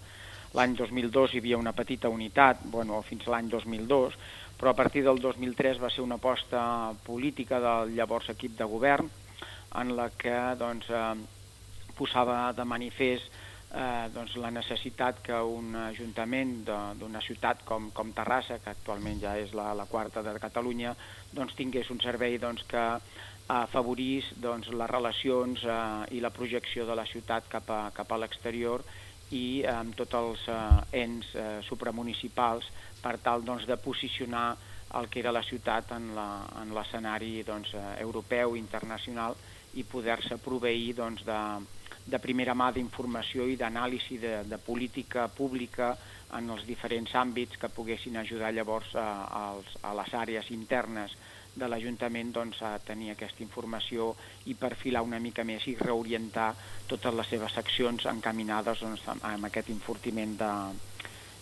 [0.55, 4.14] l'any 2002 hi havia una petita unitat, bueno, fins l'any 2002,
[4.56, 9.10] però a partir del 2003 va ser una aposta política del llavors equip de govern
[9.76, 11.14] en la que doncs, eh,
[11.96, 13.28] posava de manifest
[13.74, 16.58] eh, doncs, la necessitat que un ajuntament
[17.00, 20.94] d'una ciutat com, com Terrassa, que actualment ja és la, la quarta de Catalunya,
[21.32, 22.86] doncs, tingués un servei doncs, que
[23.52, 25.80] afavorís doncs, les relacions eh,
[26.16, 28.82] i la projecció de la ciutat cap a, cap a l'exterior
[29.30, 32.68] i eh, amb tots els eh, ens eh, supramunicipals
[33.02, 34.56] per tal doncs, de posicionar
[34.94, 36.12] el que era la ciutat en
[36.74, 39.37] l'escenari doncs, eh, europeu, internacional
[39.74, 41.40] i poder-se proveir doncs, de,
[42.06, 45.96] de primera mà d'informació i d'anàlisi de, de política pública
[46.38, 49.42] en els diferents àmbits que poguessin ajudar llavors a, a,
[49.82, 51.16] a les àrees internes
[51.56, 54.11] de l'Ajuntament doncs, a tenir aquesta informació
[54.46, 56.50] i perfilar una mica més i reorientar
[56.87, 60.52] totes les seves accions encaminades doncs, amb aquest enfortiment de,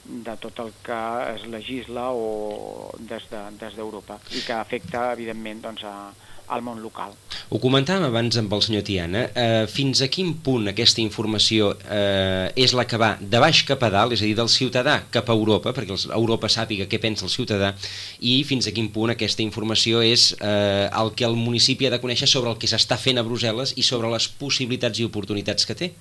[0.05, 1.01] de tot el que
[1.35, 6.13] es legisla o des d'Europa de, des i que afecta, evidentment, doncs, a,
[6.53, 7.15] al món local.
[7.49, 12.53] Ho comentàvem abans amb el senyor Tiana, eh, fins a quin punt aquesta informació eh,
[12.61, 15.31] és la que va de baix cap a dalt, és a dir, del ciutadà cap
[15.31, 17.75] a Europa, perquè Europa sàpiga què pensa el ciutadà,
[18.21, 22.03] i fins a quin punt aquesta informació és eh, el que el municipi ha de
[22.03, 25.79] conèixer sobre el que s'està fent a Brussel·les i sobre les possibilitats i oportunitats que
[25.79, 25.95] té?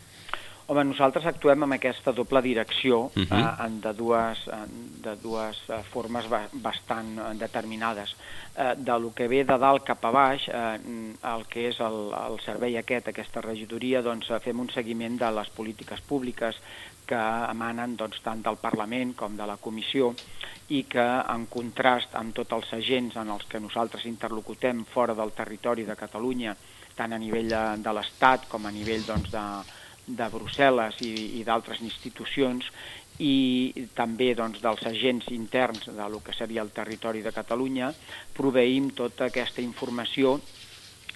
[0.74, 3.42] Home, nosaltres actuem amb aquesta doble direcció uh -huh.
[3.66, 4.40] eh, de dues,
[5.06, 8.16] de dues eh, formes ba bastant eh, determinades.
[8.58, 10.80] Eh, de lo que ve de dalt cap a baix, eh,
[11.34, 15.32] el que és el, el servei aquest, aquesta regidoria, doncs eh, fem un seguiment de
[15.32, 16.56] les polítiques públiques
[17.06, 20.16] que emanen doncs, tant del Parlament com de la Comissió
[20.70, 25.34] i que en contrast amb tots els agents en els que nosaltres interlocutem fora del
[25.34, 26.56] territori de Catalunya,
[26.96, 29.64] tant a nivell de, de l'Estat com a nivell doncs, de,
[30.08, 32.68] de Brussel·les i, i d'altres institucions
[33.24, 37.94] i també doncs, dels agents interns de lo que seria el territori de Catalunya,
[38.34, 40.40] proveïm tota aquesta informació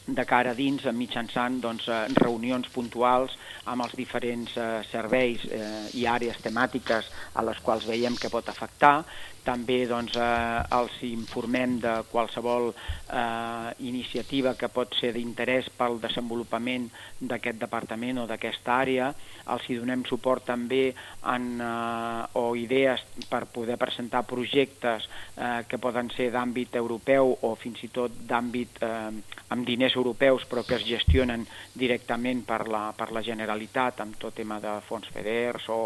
[0.08, 3.34] de cara a dins mitjançant doncs, eh, reunions puntuals
[3.65, 8.47] amb els diferents eh, serveis eh, i àrees temàtiques a les quals veiem que pot
[8.47, 9.02] afectar
[9.47, 16.89] també doncs, eh, els informem de qualsevol eh, iniciativa que pot ser d'interès pel desenvolupament
[17.19, 19.10] d'aquest departament o d'aquesta àrea.
[19.47, 25.79] Els hi donem suport també en, eh, o idees per poder presentar projectes eh, que
[25.79, 30.75] poden ser d'àmbit europeu o fins i tot d'àmbit eh, amb diners europeus però que
[30.75, 35.79] es gestionen directament per la, per la Generalitat amb tot tema de fons FEDERS o,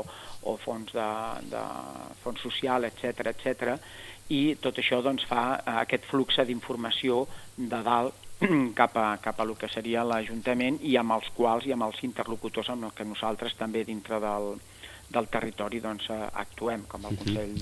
[0.44, 1.10] o fons, de,
[1.52, 1.62] de
[2.24, 3.76] fons social, etc etc.
[4.34, 7.26] i tot això doncs, fa eh, aquest flux d'informació
[7.58, 8.28] de dalt
[8.80, 12.02] cap a, cap a el que seria l'Ajuntament i amb els quals i amb els
[12.08, 14.56] interlocutors amb els que nosaltres també dintre del,
[15.12, 17.58] del territori doncs, eh, actuem, com el Consell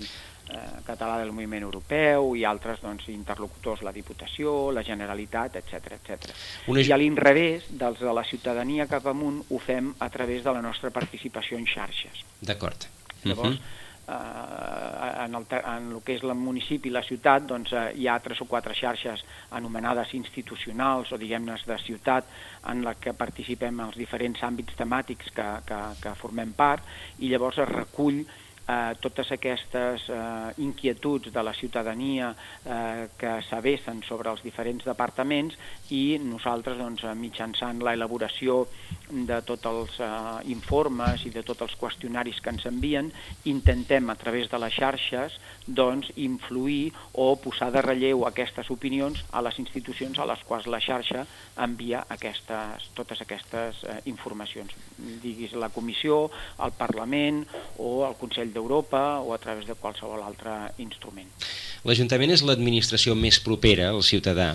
[0.86, 6.32] Català del Moviment Europeu i altres doncs, interlocutors, la Diputació, la Generalitat, etc etc.
[6.68, 6.82] Una...
[6.82, 10.64] I a l'inrevés, dels de la ciutadania cap amunt, ho fem a través de la
[10.66, 12.24] nostra participació en xarxes.
[12.42, 12.90] D'acord.
[13.24, 13.78] Llavors, uh -huh
[14.10, 18.08] eh, en, el, en el que és el municipi i la ciutat doncs, eh, hi
[18.10, 19.24] ha tres o quatre xarxes
[19.58, 22.30] anomenades institucionals o diguem-ne de ciutat
[22.72, 26.86] en la que participem en els diferents àmbits temàtics que, que, que formem part
[27.20, 28.24] i llavors es recull
[28.70, 32.30] eh, totes aquestes eh, inquietuds de la ciutadania
[32.66, 35.58] eh, que s'avessen sobre els diferents departaments
[35.96, 38.66] i nosaltres doncs, mitjançant la elaboració
[39.10, 40.10] de tots els eh,
[40.54, 43.10] informes i de tots els qüestionaris que ens envien
[43.50, 49.42] intentem a través de les xarxes doncs, influir o posar de relleu aquestes opinions a
[49.46, 51.26] les institucions a les quals la xarxa
[51.58, 54.76] envia aquestes, totes aquestes eh, informacions,
[55.24, 56.28] diguis la Comissió,
[56.64, 57.44] el Parlament
[57.78, 61.32] o el Consell d'Europa o a través de qualsevol altre instrument.
[61.88, 64.54] L'Ajuntament és l'administració més propera al ciutadà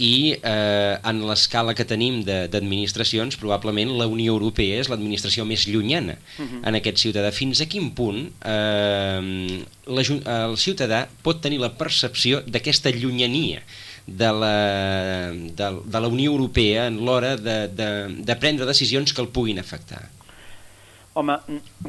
[0.00, 6.14] i eh, en l'escala que tenim d'administracions probablement la Unió Europea és l'administració més llunyana
[6.16, 6.68] uh -huh.
[6.68, 7.32] en aquest ciutadà.
[7.32, 10.02] Fins a quin punt eh, la,
[10.46, 13.62] el ciutadà pot tenir la percepció d'aquesta llunyania
[14.06, 14.56] de la,
[15.32, 17.90] de, de la Unió Europea en l'hora de, de,
[18.24, 20.08] de prendre decisions que el puguin afectar?
[21.18, 21.34] Home,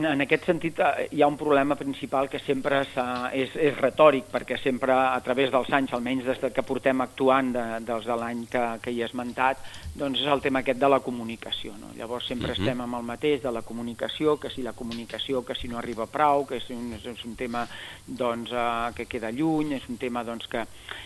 [0.02, 4.56] en aquest sentit eh, hi ha un problema principal que sempre és, és retòric, perquè
[4.58, 8.64] sempre a través dels anys, almenys des que portem actuant de, dels de l'any que,
[8.82, 9.62] que hi he esmentat,
[9.94, 11.76] doncs és el tema aquest de la comunicació.
[11.78, 11.92] No?
[12.00, 12.64] Llavors sempre uh -huh.
[12.64, 16.08] estem amb el mateix de la comunicació, que si la comunicació, que si no arriba
[16.08, 17.68] prou, que és un, és un tema
[18.08, 20.66] doncs, eh, que queda lluny, és un tema doncs, que...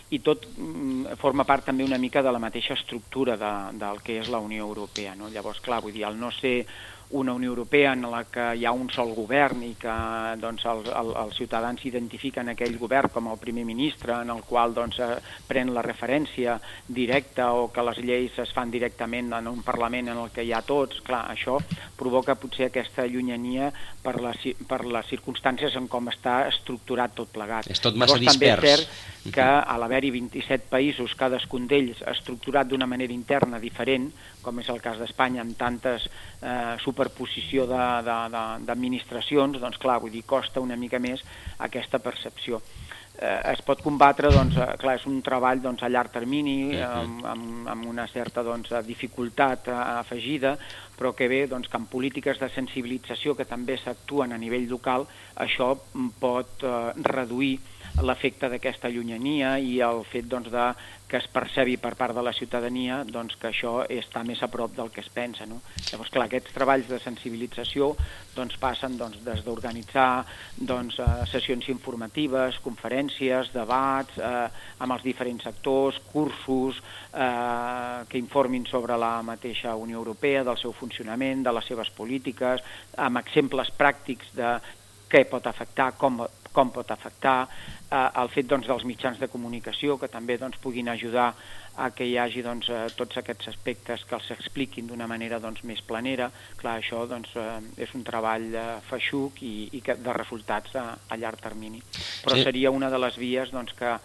[0.09, 4.19] I tot mm, forma part també una mica de la mateixa estructura de, del que
[4.19, 5.15] és la Unió Europea.
[5.15, 5.27] No?
[5.27, 6.65] Llavors, clar, vull dir, el no ser
[7.11, 9.93] una Unió Europea en la que hi ha un sol govern i que
[10.41, 14.73] doncs, el, el, els ciutadans s'identifiquen aquell govern com el primer ministre en el qual
[14.73, 19.61] doncs, eh, pren la referència directa o que les lleis es fan directament en un
[19.65, 21.59] Parlament en el que hi ha tots, clar, això
[21.97, 23.71] provoca potser aquesta llunyania
[24.03, 24.33] per, la,
[24.67, 27.69] per les circumstàncies en com està estructurat tot plegat.
[27.71, 28.61] És tot massa Llavors, dispers.
[28.61, 34.11] També és cert que a l'haver-hi 27 països, cadascun d'ells estructurat d'una manera interna diferent,
[34.45, 40.63] com és el cas d'Espanya, amb tantes eh, superposició d'administracions, doncs clar, vull dir, costa
[40.63, 41.23] una mica més
[41.59, 42.61] aquesta percepció.
[43.17, 47.21] eh, es pot combatre, doncs, eh, clar, és un treball doncs, a llarg termini, amb,
[47.23, 50.57] amb, amb una certa doncs, dificultat eh, afegida,
[50.97, 55.07] però que bé doncs, que amb polítiques de sensibilització que també s'actuen a nivell local,
[55.47, 55.77] això
[56.19, 57.53] pot eh, reduir
[58.03, 60.67] l'efecte d'aquesta llunyania i el fet doncs, de
[61.07, 64.73] que es percebi per part de la ciutadania doncs, que això està més a prop
[64.75, 65.45] del que es pensa.
[65.45, 65.59] No?
[65.91, 67.91] Llavors, clar, aquests treballs de sensibilització
[68.35, 70.25] doncs, passen doncs, des d'organitzar
[70.57, 74.47] doncs, eh, sessions informatives, conferències, debats eh,
[74.81, 76.81] amb els diferents sectors, cursos
[77.13, 82.65] eh, que informin sobre la mateixa Unió Europea, del seu funcionament, de les seves polítiques,
[82.97, 84.57] amb exemples pràctics de
[85.11, 86.23] què pot afectar, com,
[86.55, 87.37] com pot afectar,
[87.91, 91.33] eh, el fet doncs, dels mitjans de comunicació que també doncs, puguin ajudar
[91.75, 95.63] a que hi hagi doncs, eh, tots aquests aspectes que els expliquin d'una manera doncs,
[95.67, 96.29] més planera.
[96.61, 100.85] Clar, això doncs, eh, és un treball eh, feixuc i, i que, de resultats a,
[101.09, 101.83] a llarg termini.
[102.23, 102.45] Però sí.
[102.47, 103.97] seria una de les vies doncs, que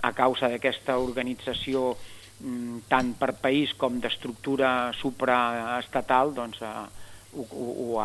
[0.00, 6.99] a causa d'aquesta organització mm, tant per país com d'estructura supraestatal doncs, eh,
[7.32, 8.00] ho, ho,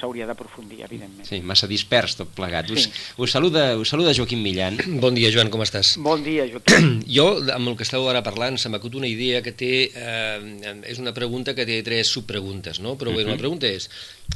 [0.00, 1.26] s'hauria d'aprofundir, evidentment.
[1.28, 2.70] Sí, massa dispers tot plegat.
[2.70, 2.76] Sí.
[2.78, 2.86] Us,
[3.18, 4.78] us, saluda, us saluda Joaquim Millan.
[5.04, 5.94] Bon dia, Joan, com estàs?
[6.02, 7.00] Bon dia, Joaquim.
[7.18, 9.72] jo, amb el que esteu ara parlant, se m'acut una idea que té...
[9.92, 12.96] Eh, és una pregunta que té tres subpreguntes, no?
[12.96, 13.28] Però uh -huh.
[13.28, 13.90] la pregunta és,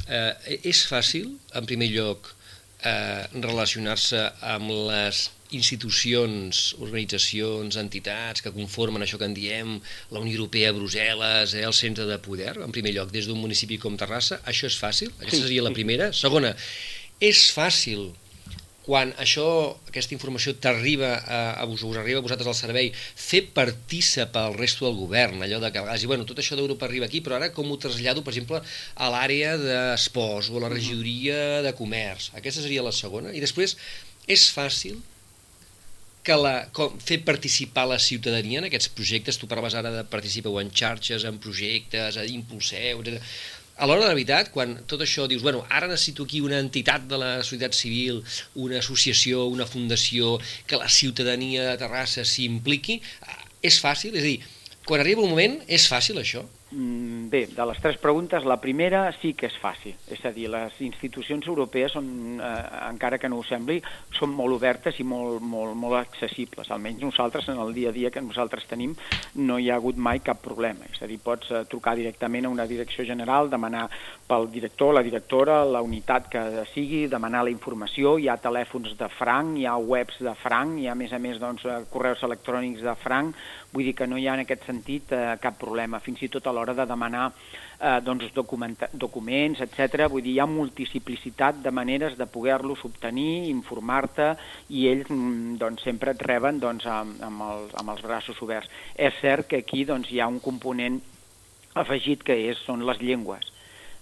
[0.07, 2.33] eh, és fàcil, en primer lloc,
[2.83, 9.77] eh, relacionar-se amb les institucions, organitzacions, entitats que conformen això que en diem
[10.11, 13.77] la Unió Europea, Brussel·les, eh, el centre de poder, en primer lloc, des d'un municipi
[13.81, 15.13] com Terrassa, això és fàcil?
[15.19, 16.11] Aquesta seria la primera.
[16.15, 16.55] Segona,
[17.19, 18.09] és fàcil
[18.81, 19.45] quan això,
[19.91, 24.55] aquesta informació t'arriba a, a us, us arriba a vosaltres al servei, fer partícip al
[24.57, 27.37] resto del govern, allò de que a vegades, bueno, tot això d'Europa arriba aquí, però
[27.37, 28.61] ara com ho trasllado, per exemple,
[28.95, 32.31] a l'àrea d'esports o a la regidoria de comerç.
[32.41, 33.35] Aquesta seria la segona.
[33.37, 33.77] I després,
[34.25, 34.97] és fàcil
[36.23, 40.53] que la, com, fer participar la ciutadania en aquests projectes, tu parlaves ara de participar
[40.61, 43.17] en xarxes, en projectes, impulseu, etc.
[43.81, 47.07] A l'hora de la veritat, quan tot això dius, bueno, ara necessito aquí una entitat
[47.09, 48.21] de la societat civil,
[48.61, 50.35] una associació, una fundació,
[50.69, 53.37] que la ciutadania de Terrassa s'impliqui, eh,
[53.71, 54.13] és fàcil?
[54.13, 54.37] És a dir,
[54.85, 56.45] quan arriba un moment, és fàcil això?
[56.73, 59.97] Mm, bé, de les tres preguntes, la primera sí que és fàcil.
[60.07, 62.51] És a dir, les institucions europees, són, eh,
[62.87, 63.81] encara que no ho sembli,
[64.15, 66.71] són molt obertes i molt, molt, molt accessibles.
[66.71, 68.95] Almenys nosaltres, en el dia a dia que nosaltres tenim,
[69.35, 70.85] no hi ha hagut mai cap problema.
[70.93, 73.89] És a dir, pots eh, trucar directament a una direcció general, demanar
[74.25, 79.09] pel director, la directora, la unitat que sigui, demanar la informació, hi ha telèfons de
[79.09, 82.23] franc, hi ha webs de franc, hi ha a més a més doncs, eh, correus
[82.23, 83.35] electrònics de franc,
[83.73, 85.99] vull dir que no hi ha en aquest sentit eh, cap problema.
[85.99, 87.31] Fins i tot a l'hora de demanar
[87.81, 90.05] eh, doncs, documents, etc.
[90.11, 94.33] Vull dir, hi ha multiplicitat de maneres de poder-los obtenir, informar-te,
[94.69, 98.69] i ells mm, doncs, sempre et reben doncs, amb, amb, els, amb els braços oberts.
[98.95, 101.01] És cert que aquí doncs, hi ha un component
[101.81, 103.49] afegit que és, són les llengües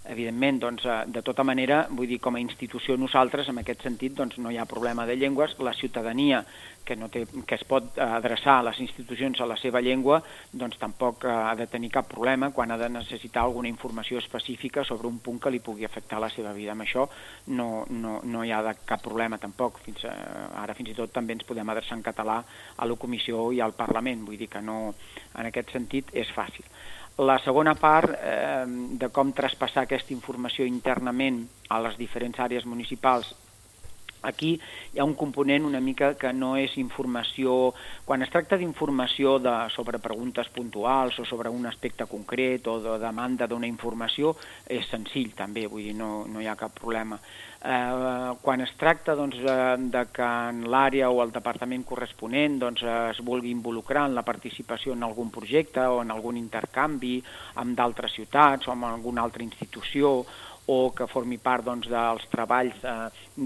[0.09, 4.15] evidentment, doncs, eh, de tota manera, vull dir, com a institució nosaltres, en aquest sentit,
[4.17, 6.39] doncs, no hi ha problema de llengües, la ciutadania
[6.89, 10.19] que, no té, que es pot adreçar a les institucions a la seva llengua,
[10.51, 14.83] doncs tampoc eh, ha de tenir cap problema quan ha de necessitar alguna informació específica
[14.87, 16.73] sobre un punt que li pugui afectar la seva vida.
[16.73, 17.05] Amb això
[17.53, 19.77] no, no, no hi ha de cap problema tampoc.
[19.85, 20.15] Fins, a,
[20.63, 22.39] ara fins i tot també ens podem adreçar en català
[22.75, 24.79] a la comissió i al Parlament, vull dir que no,
[25.35, 26.65] en aquest sentit és fàcil.
[27.19, 28.65] La segona part eh,
[28.97, 33.33] de com traspassar aquesta informació internament a les diferents àrees municipals
[34.21, 34.59] Aquí
[34.93, 37.73] hi ha un component una mica que no és informació...
[38.05, 39.37] Quan es tracta d'informació
[39.71, 44.33] sobre preguntes puntuals o sobre un aspecte concret o de demanda d'una informació,
[44.67, 47.19] és senzill també, vull dir, no, no hi ha cap problema.
[47.59, 49.37] Eh, quan es tracta doncs,
[49.93, 54.95] de que en l'àrea o el departament corresponent doncs, es vulgui involucrar en la participació
[54.95, 57.17] en algun projecte o en algun intercanvi
[57.59, 60.23] amb d'altres ciutats o amb alguna altra institució
[60.69, 62.95] o que formi part doncs, dels treballs eh,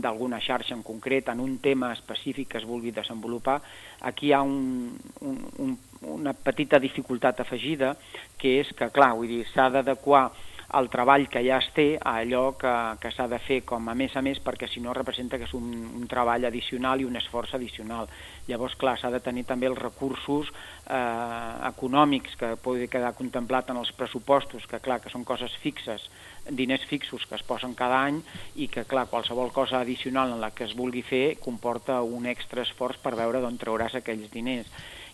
[0.03, 3.61] d'alguna xarxa en concret en un tema específic que es vulgui desenvolupar,
[4.01, 5.77] aquí hi ha un, un, un,
[6.17, 7.93] una petita dificultat afegida,
[8.37, 10.27] que és que, clar, vull dir, s'ha d'adequar
[10.73, 13.93] el treball que ja es té a allò que, que s'ha de fer com a
[13.97, 15.67] més a més perquè si no representa que és un,
[15.99, 18.09] un treball addicional i un esforç addicional.
[18.47, 23.79] Llavors, clar, s'ha de tenir també els recursos eh, econòmics que pugui quedar contemplat en
[23.83, 26.09] els pressupostos, que clar, que són coses fixes,
[26.49, 28.19] diners fixos que es posen cada any
[28.55, 32.65] i que, clar, qualsevol cosa addicional en la que es vulgui fer comporta un extra
[32.67, 34.69] esforç per veure d'on trauràs aquells diners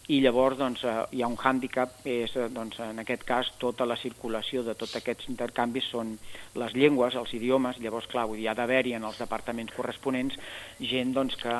[0.09, 3.85] i llavors doncs, eh, hi ha un hàndicap, és eh, doncs, en aquest cas tota
[3.85, 6.15] la circulació de tots aquests intercanvis són
[6.57, 10.39] les llengües, els idiomes, llavors clar, vull dir, ha d'haver-hi en els departaments corresponents
[10.81, 11.53] gent doncs, que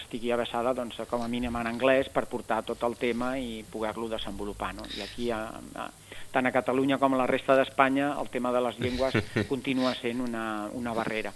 [0.00, 4.10] estigui abassada doncs, com a mínim en anglès per portar tot el tema i poder-lo
[4.10, 4.74] desenvolupar.
[4.80, 4.88] No?
[4.98, 5.44] I aquí, a,
[6.32, 9.16] tant a Catalunya com a la resta d'Espanya, el tema de les llengües
[9.52, 11.32] continua sent una, una barrera.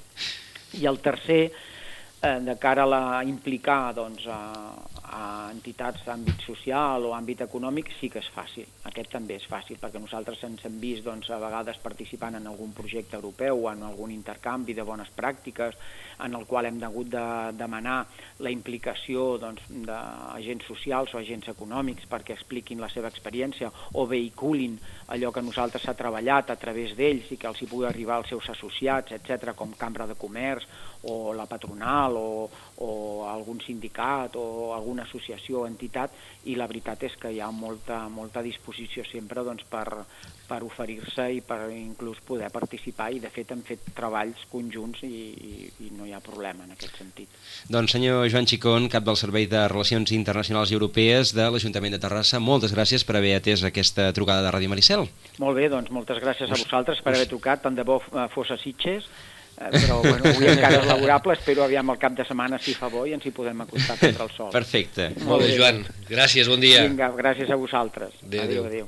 [0.81, 1.53] I el tercer,
[2.23, 4.41] eh, de cara a la implicar doncs, a,
[5.07, 5.23] a
[5.53, 8.67] entitats d'àmbit social o àmbit econòmic sí que és fàcil.
[8.89, 12.73] Aquest també és fàcil, perquè nosaltres ens hem vist doncs, a vegades participant en algun
[12.77, 15.77] projecte europeu o en algun intercanvi de bones pràctiques
[16.25, 17.27] en el qual hem hagut de
[17.59, 18.07] demanar
[18.41, 19.63] la implicació doncs,
[20.67, 24.79] socials o agents econòmics perquè expliquin la seva experiència o vehiculin
[25.15, 28.29] allò que nosaltres s'ha treballat a través d'ells i que els hi pugui arribar als
[28.33, 30.67] seus associats, etc, com Cambra de Comerç
[31.07, 32.49] o la patronal o,
[32.79, 36.13] o algun sindicat o alguna associació o entitat
[36.47, 40.05] i la veritat és que hi ha molta, molta disposició sempre doncs, per,
[40.47, 45.11] per oferir-se i per inclús poder participar i de fet hem fet treballs conjunts i,
[45.11, 47.39] i, i no hi ha problema en aquest sentit.
[47.73, 52.03] Doncs senyor Joan Xicón, cap del Servei de Relacions Internacionals i Europees de l'Ajuntament de
[52.03, 55.09] Terrassa, moltes gràcies per haver atès aquesta trucada de Ràdio Maricel.
[55.43, 58.53] Molt bé, doncs moltes gràcies a vosaltres per haver trucat, tant de bo eh, fos
[58.53, 59.09] a Sitges
[59.57, 63.07] però bueno, avui encara és laborable, espero aviam el cap de setmana si fa bo
[63.09, 64.53] i ens hi podem acostar contra el sol.
[64.53, 65.11] Perfecte.
[65.25, 65.83] Molt bé, Joan.
[66.11, 66.85] Gràcies, bon dia.
[66.87, 68.15] Vinga, gràcies a vosaltres.
[68.27, 68.65] Adéu, adéu.
[68.71, 68.87] adéu.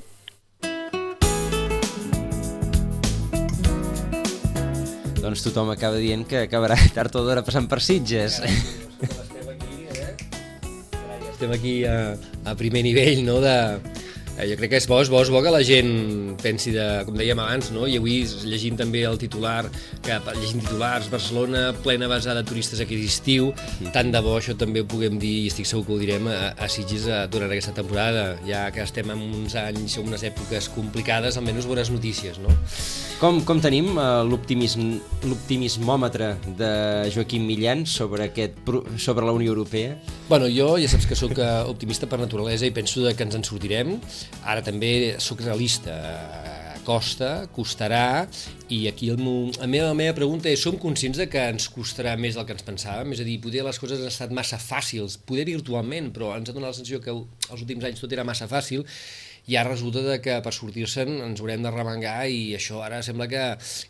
[5.19, 8.41] Doncs tothom acaba dient que acabarà tard o d'hora passant per Sitges.
[11.29, 12.17] Estem aquí a,
[12.51, 13.98] a primer nivell no, de, Eh,
[14.47, 17.17] jo crec que és bo, és bo, és bo que la gent pensi de, com
[17.19, 17.87] dèiem abans, no?
[17.91, 19.65] i avui llegim també el titular,
[20.05, 23.93] que llegim titulars, Barcelona plena basada de turistes aquest estiu, mm.
[23.97, 26.39] tant de bo això també ho puguem dir, i estic segur que ho direm a,
[26.55, 30.71] a Sitges a, durant aquesta temporada, ja que estem en uns anys o unes èpoques
[30.77, 32.55] complicades, almenys bones notícies, no?
[33.19, 36.29] Com, com tenim uh, l'optimismòmetre
[36.61, 36.71] de
[37.11, 38.61] Joaquim Millan sobre, aquest,
[39.03, 39.97] sobre la Unió Europea?
[40.29, 43.43] Bueno, jo ja saps que sóc eh, optimista per naturalesa i penso que ens en
[43.49, 43.97] sortirem.
[44.49, 45.97] Ara també sóc realista,
[46.89, 48.27] costa, costarà,
[48.73, 51.69] i aquí el meu, la, meva, la meva pregunta és, som conscients de que ens
[51.73, 53.13] costarà més del que ens pensàvem?
[53.13, 56.57] És a dir, poder les coses han estat massa fàcils, poder virtualment, però ens ha
[56.57, 58.87] donat la sensació que els últims anys tot era massa fàcil,
[59.49, 63.45] i ara resulta que per sortir-se'n ens haurem de remengar i això ara sembla que,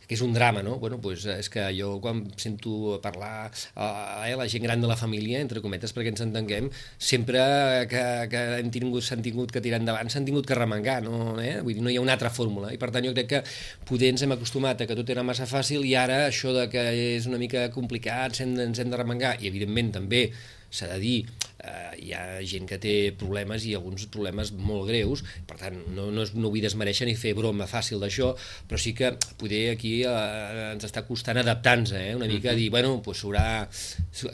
[0.07, 0.77] que és un drama, no?
[0.79, 3.89] Bueno, pues és que jo quan sento parlar a,
[4.23, 7.43] a la gent gran de la família, entre cometes, perquè ens entenguem, sempre
[7.91, 11.35] que, que hem tingut, s'han tingut que tirar endavant s'han tingut que remengar, no?
[11.43, 11.59] Eh?
[11.65, 13.43] Vull dir, no hi ha una altra fórmula, i per tant jo crec que
[13.89, 16.87] poder ens hem acostumat a que tot era massa fàcil i ara això de que
[17.19, 20.29] és una mica complicat, ens hem de remengar, i evidentment també
[20.71, 21.19] s'ha de dir,
[21.65, 26.09] eh, hi ha gent que té problemes i alguns problemes molt greus, per tant, no,
[26.15, 28.33] no, no vull desmereixer ni fer broma fàcil d'això,
[28.69, 32.15] però sí que poder aquí eh, ens està costant adaptar-nos, eh?
[32.17, 33.47] una mica dir, bueno, pues haurà,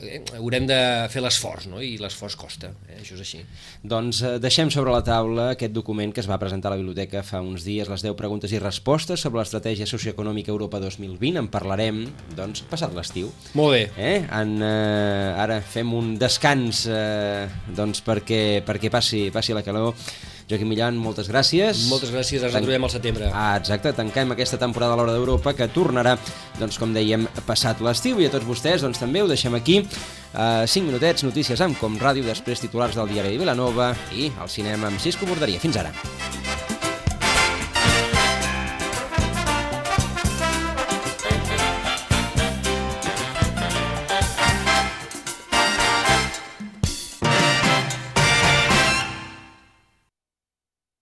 [0.01, 0.79] eh, haurem de
[1.13, 1.81] fer l'esforç, no?
[1.81, 2.99] i l'esforç costa, eh?
[3.01, 3.41] això és així.
[3.83, 7.23] Doncs eh, deixem sobre la taula aquest document que es va presentar a la biblioteca
[7.25, 12.03] fa uns dies, les 10 preguntes i respostes sobre l'estratègia socioeconòmica Europa 2020, en parlarem,
[12.37, 13.31] doncs, passat l'estiu.
[13.57, 13.83] Molt bé.
[13.97, 14.17] Eh?
[14.25, 19.95] En, eh, ara fem un descans eh, doncs perquè, perquè passi, passi la calor.
[20.45, 21.87] Joaquim Millan, moltes gràcies.
[21.89, 22.65] Moltes gràcies, ens Tan...
[22.67, 23.31] trobem al setembre.
[23.33, 26.13] Ah, exacte, tanquem aquesta temporada a l'Hora d'Europa que tornarà,
[26.59, 29.81] doncs com dèiem, passat l'estiu i a tots vostès doncs també ho deixem aquí.
[30.35, 34.51] Uh, 5 minutets, notícies amb Com Ràdio, després titulars del diari de Vilanova i el
[34.51, 35.63] cinema amb Cisco Borderia.
[35.63, 35.95] Fins ara.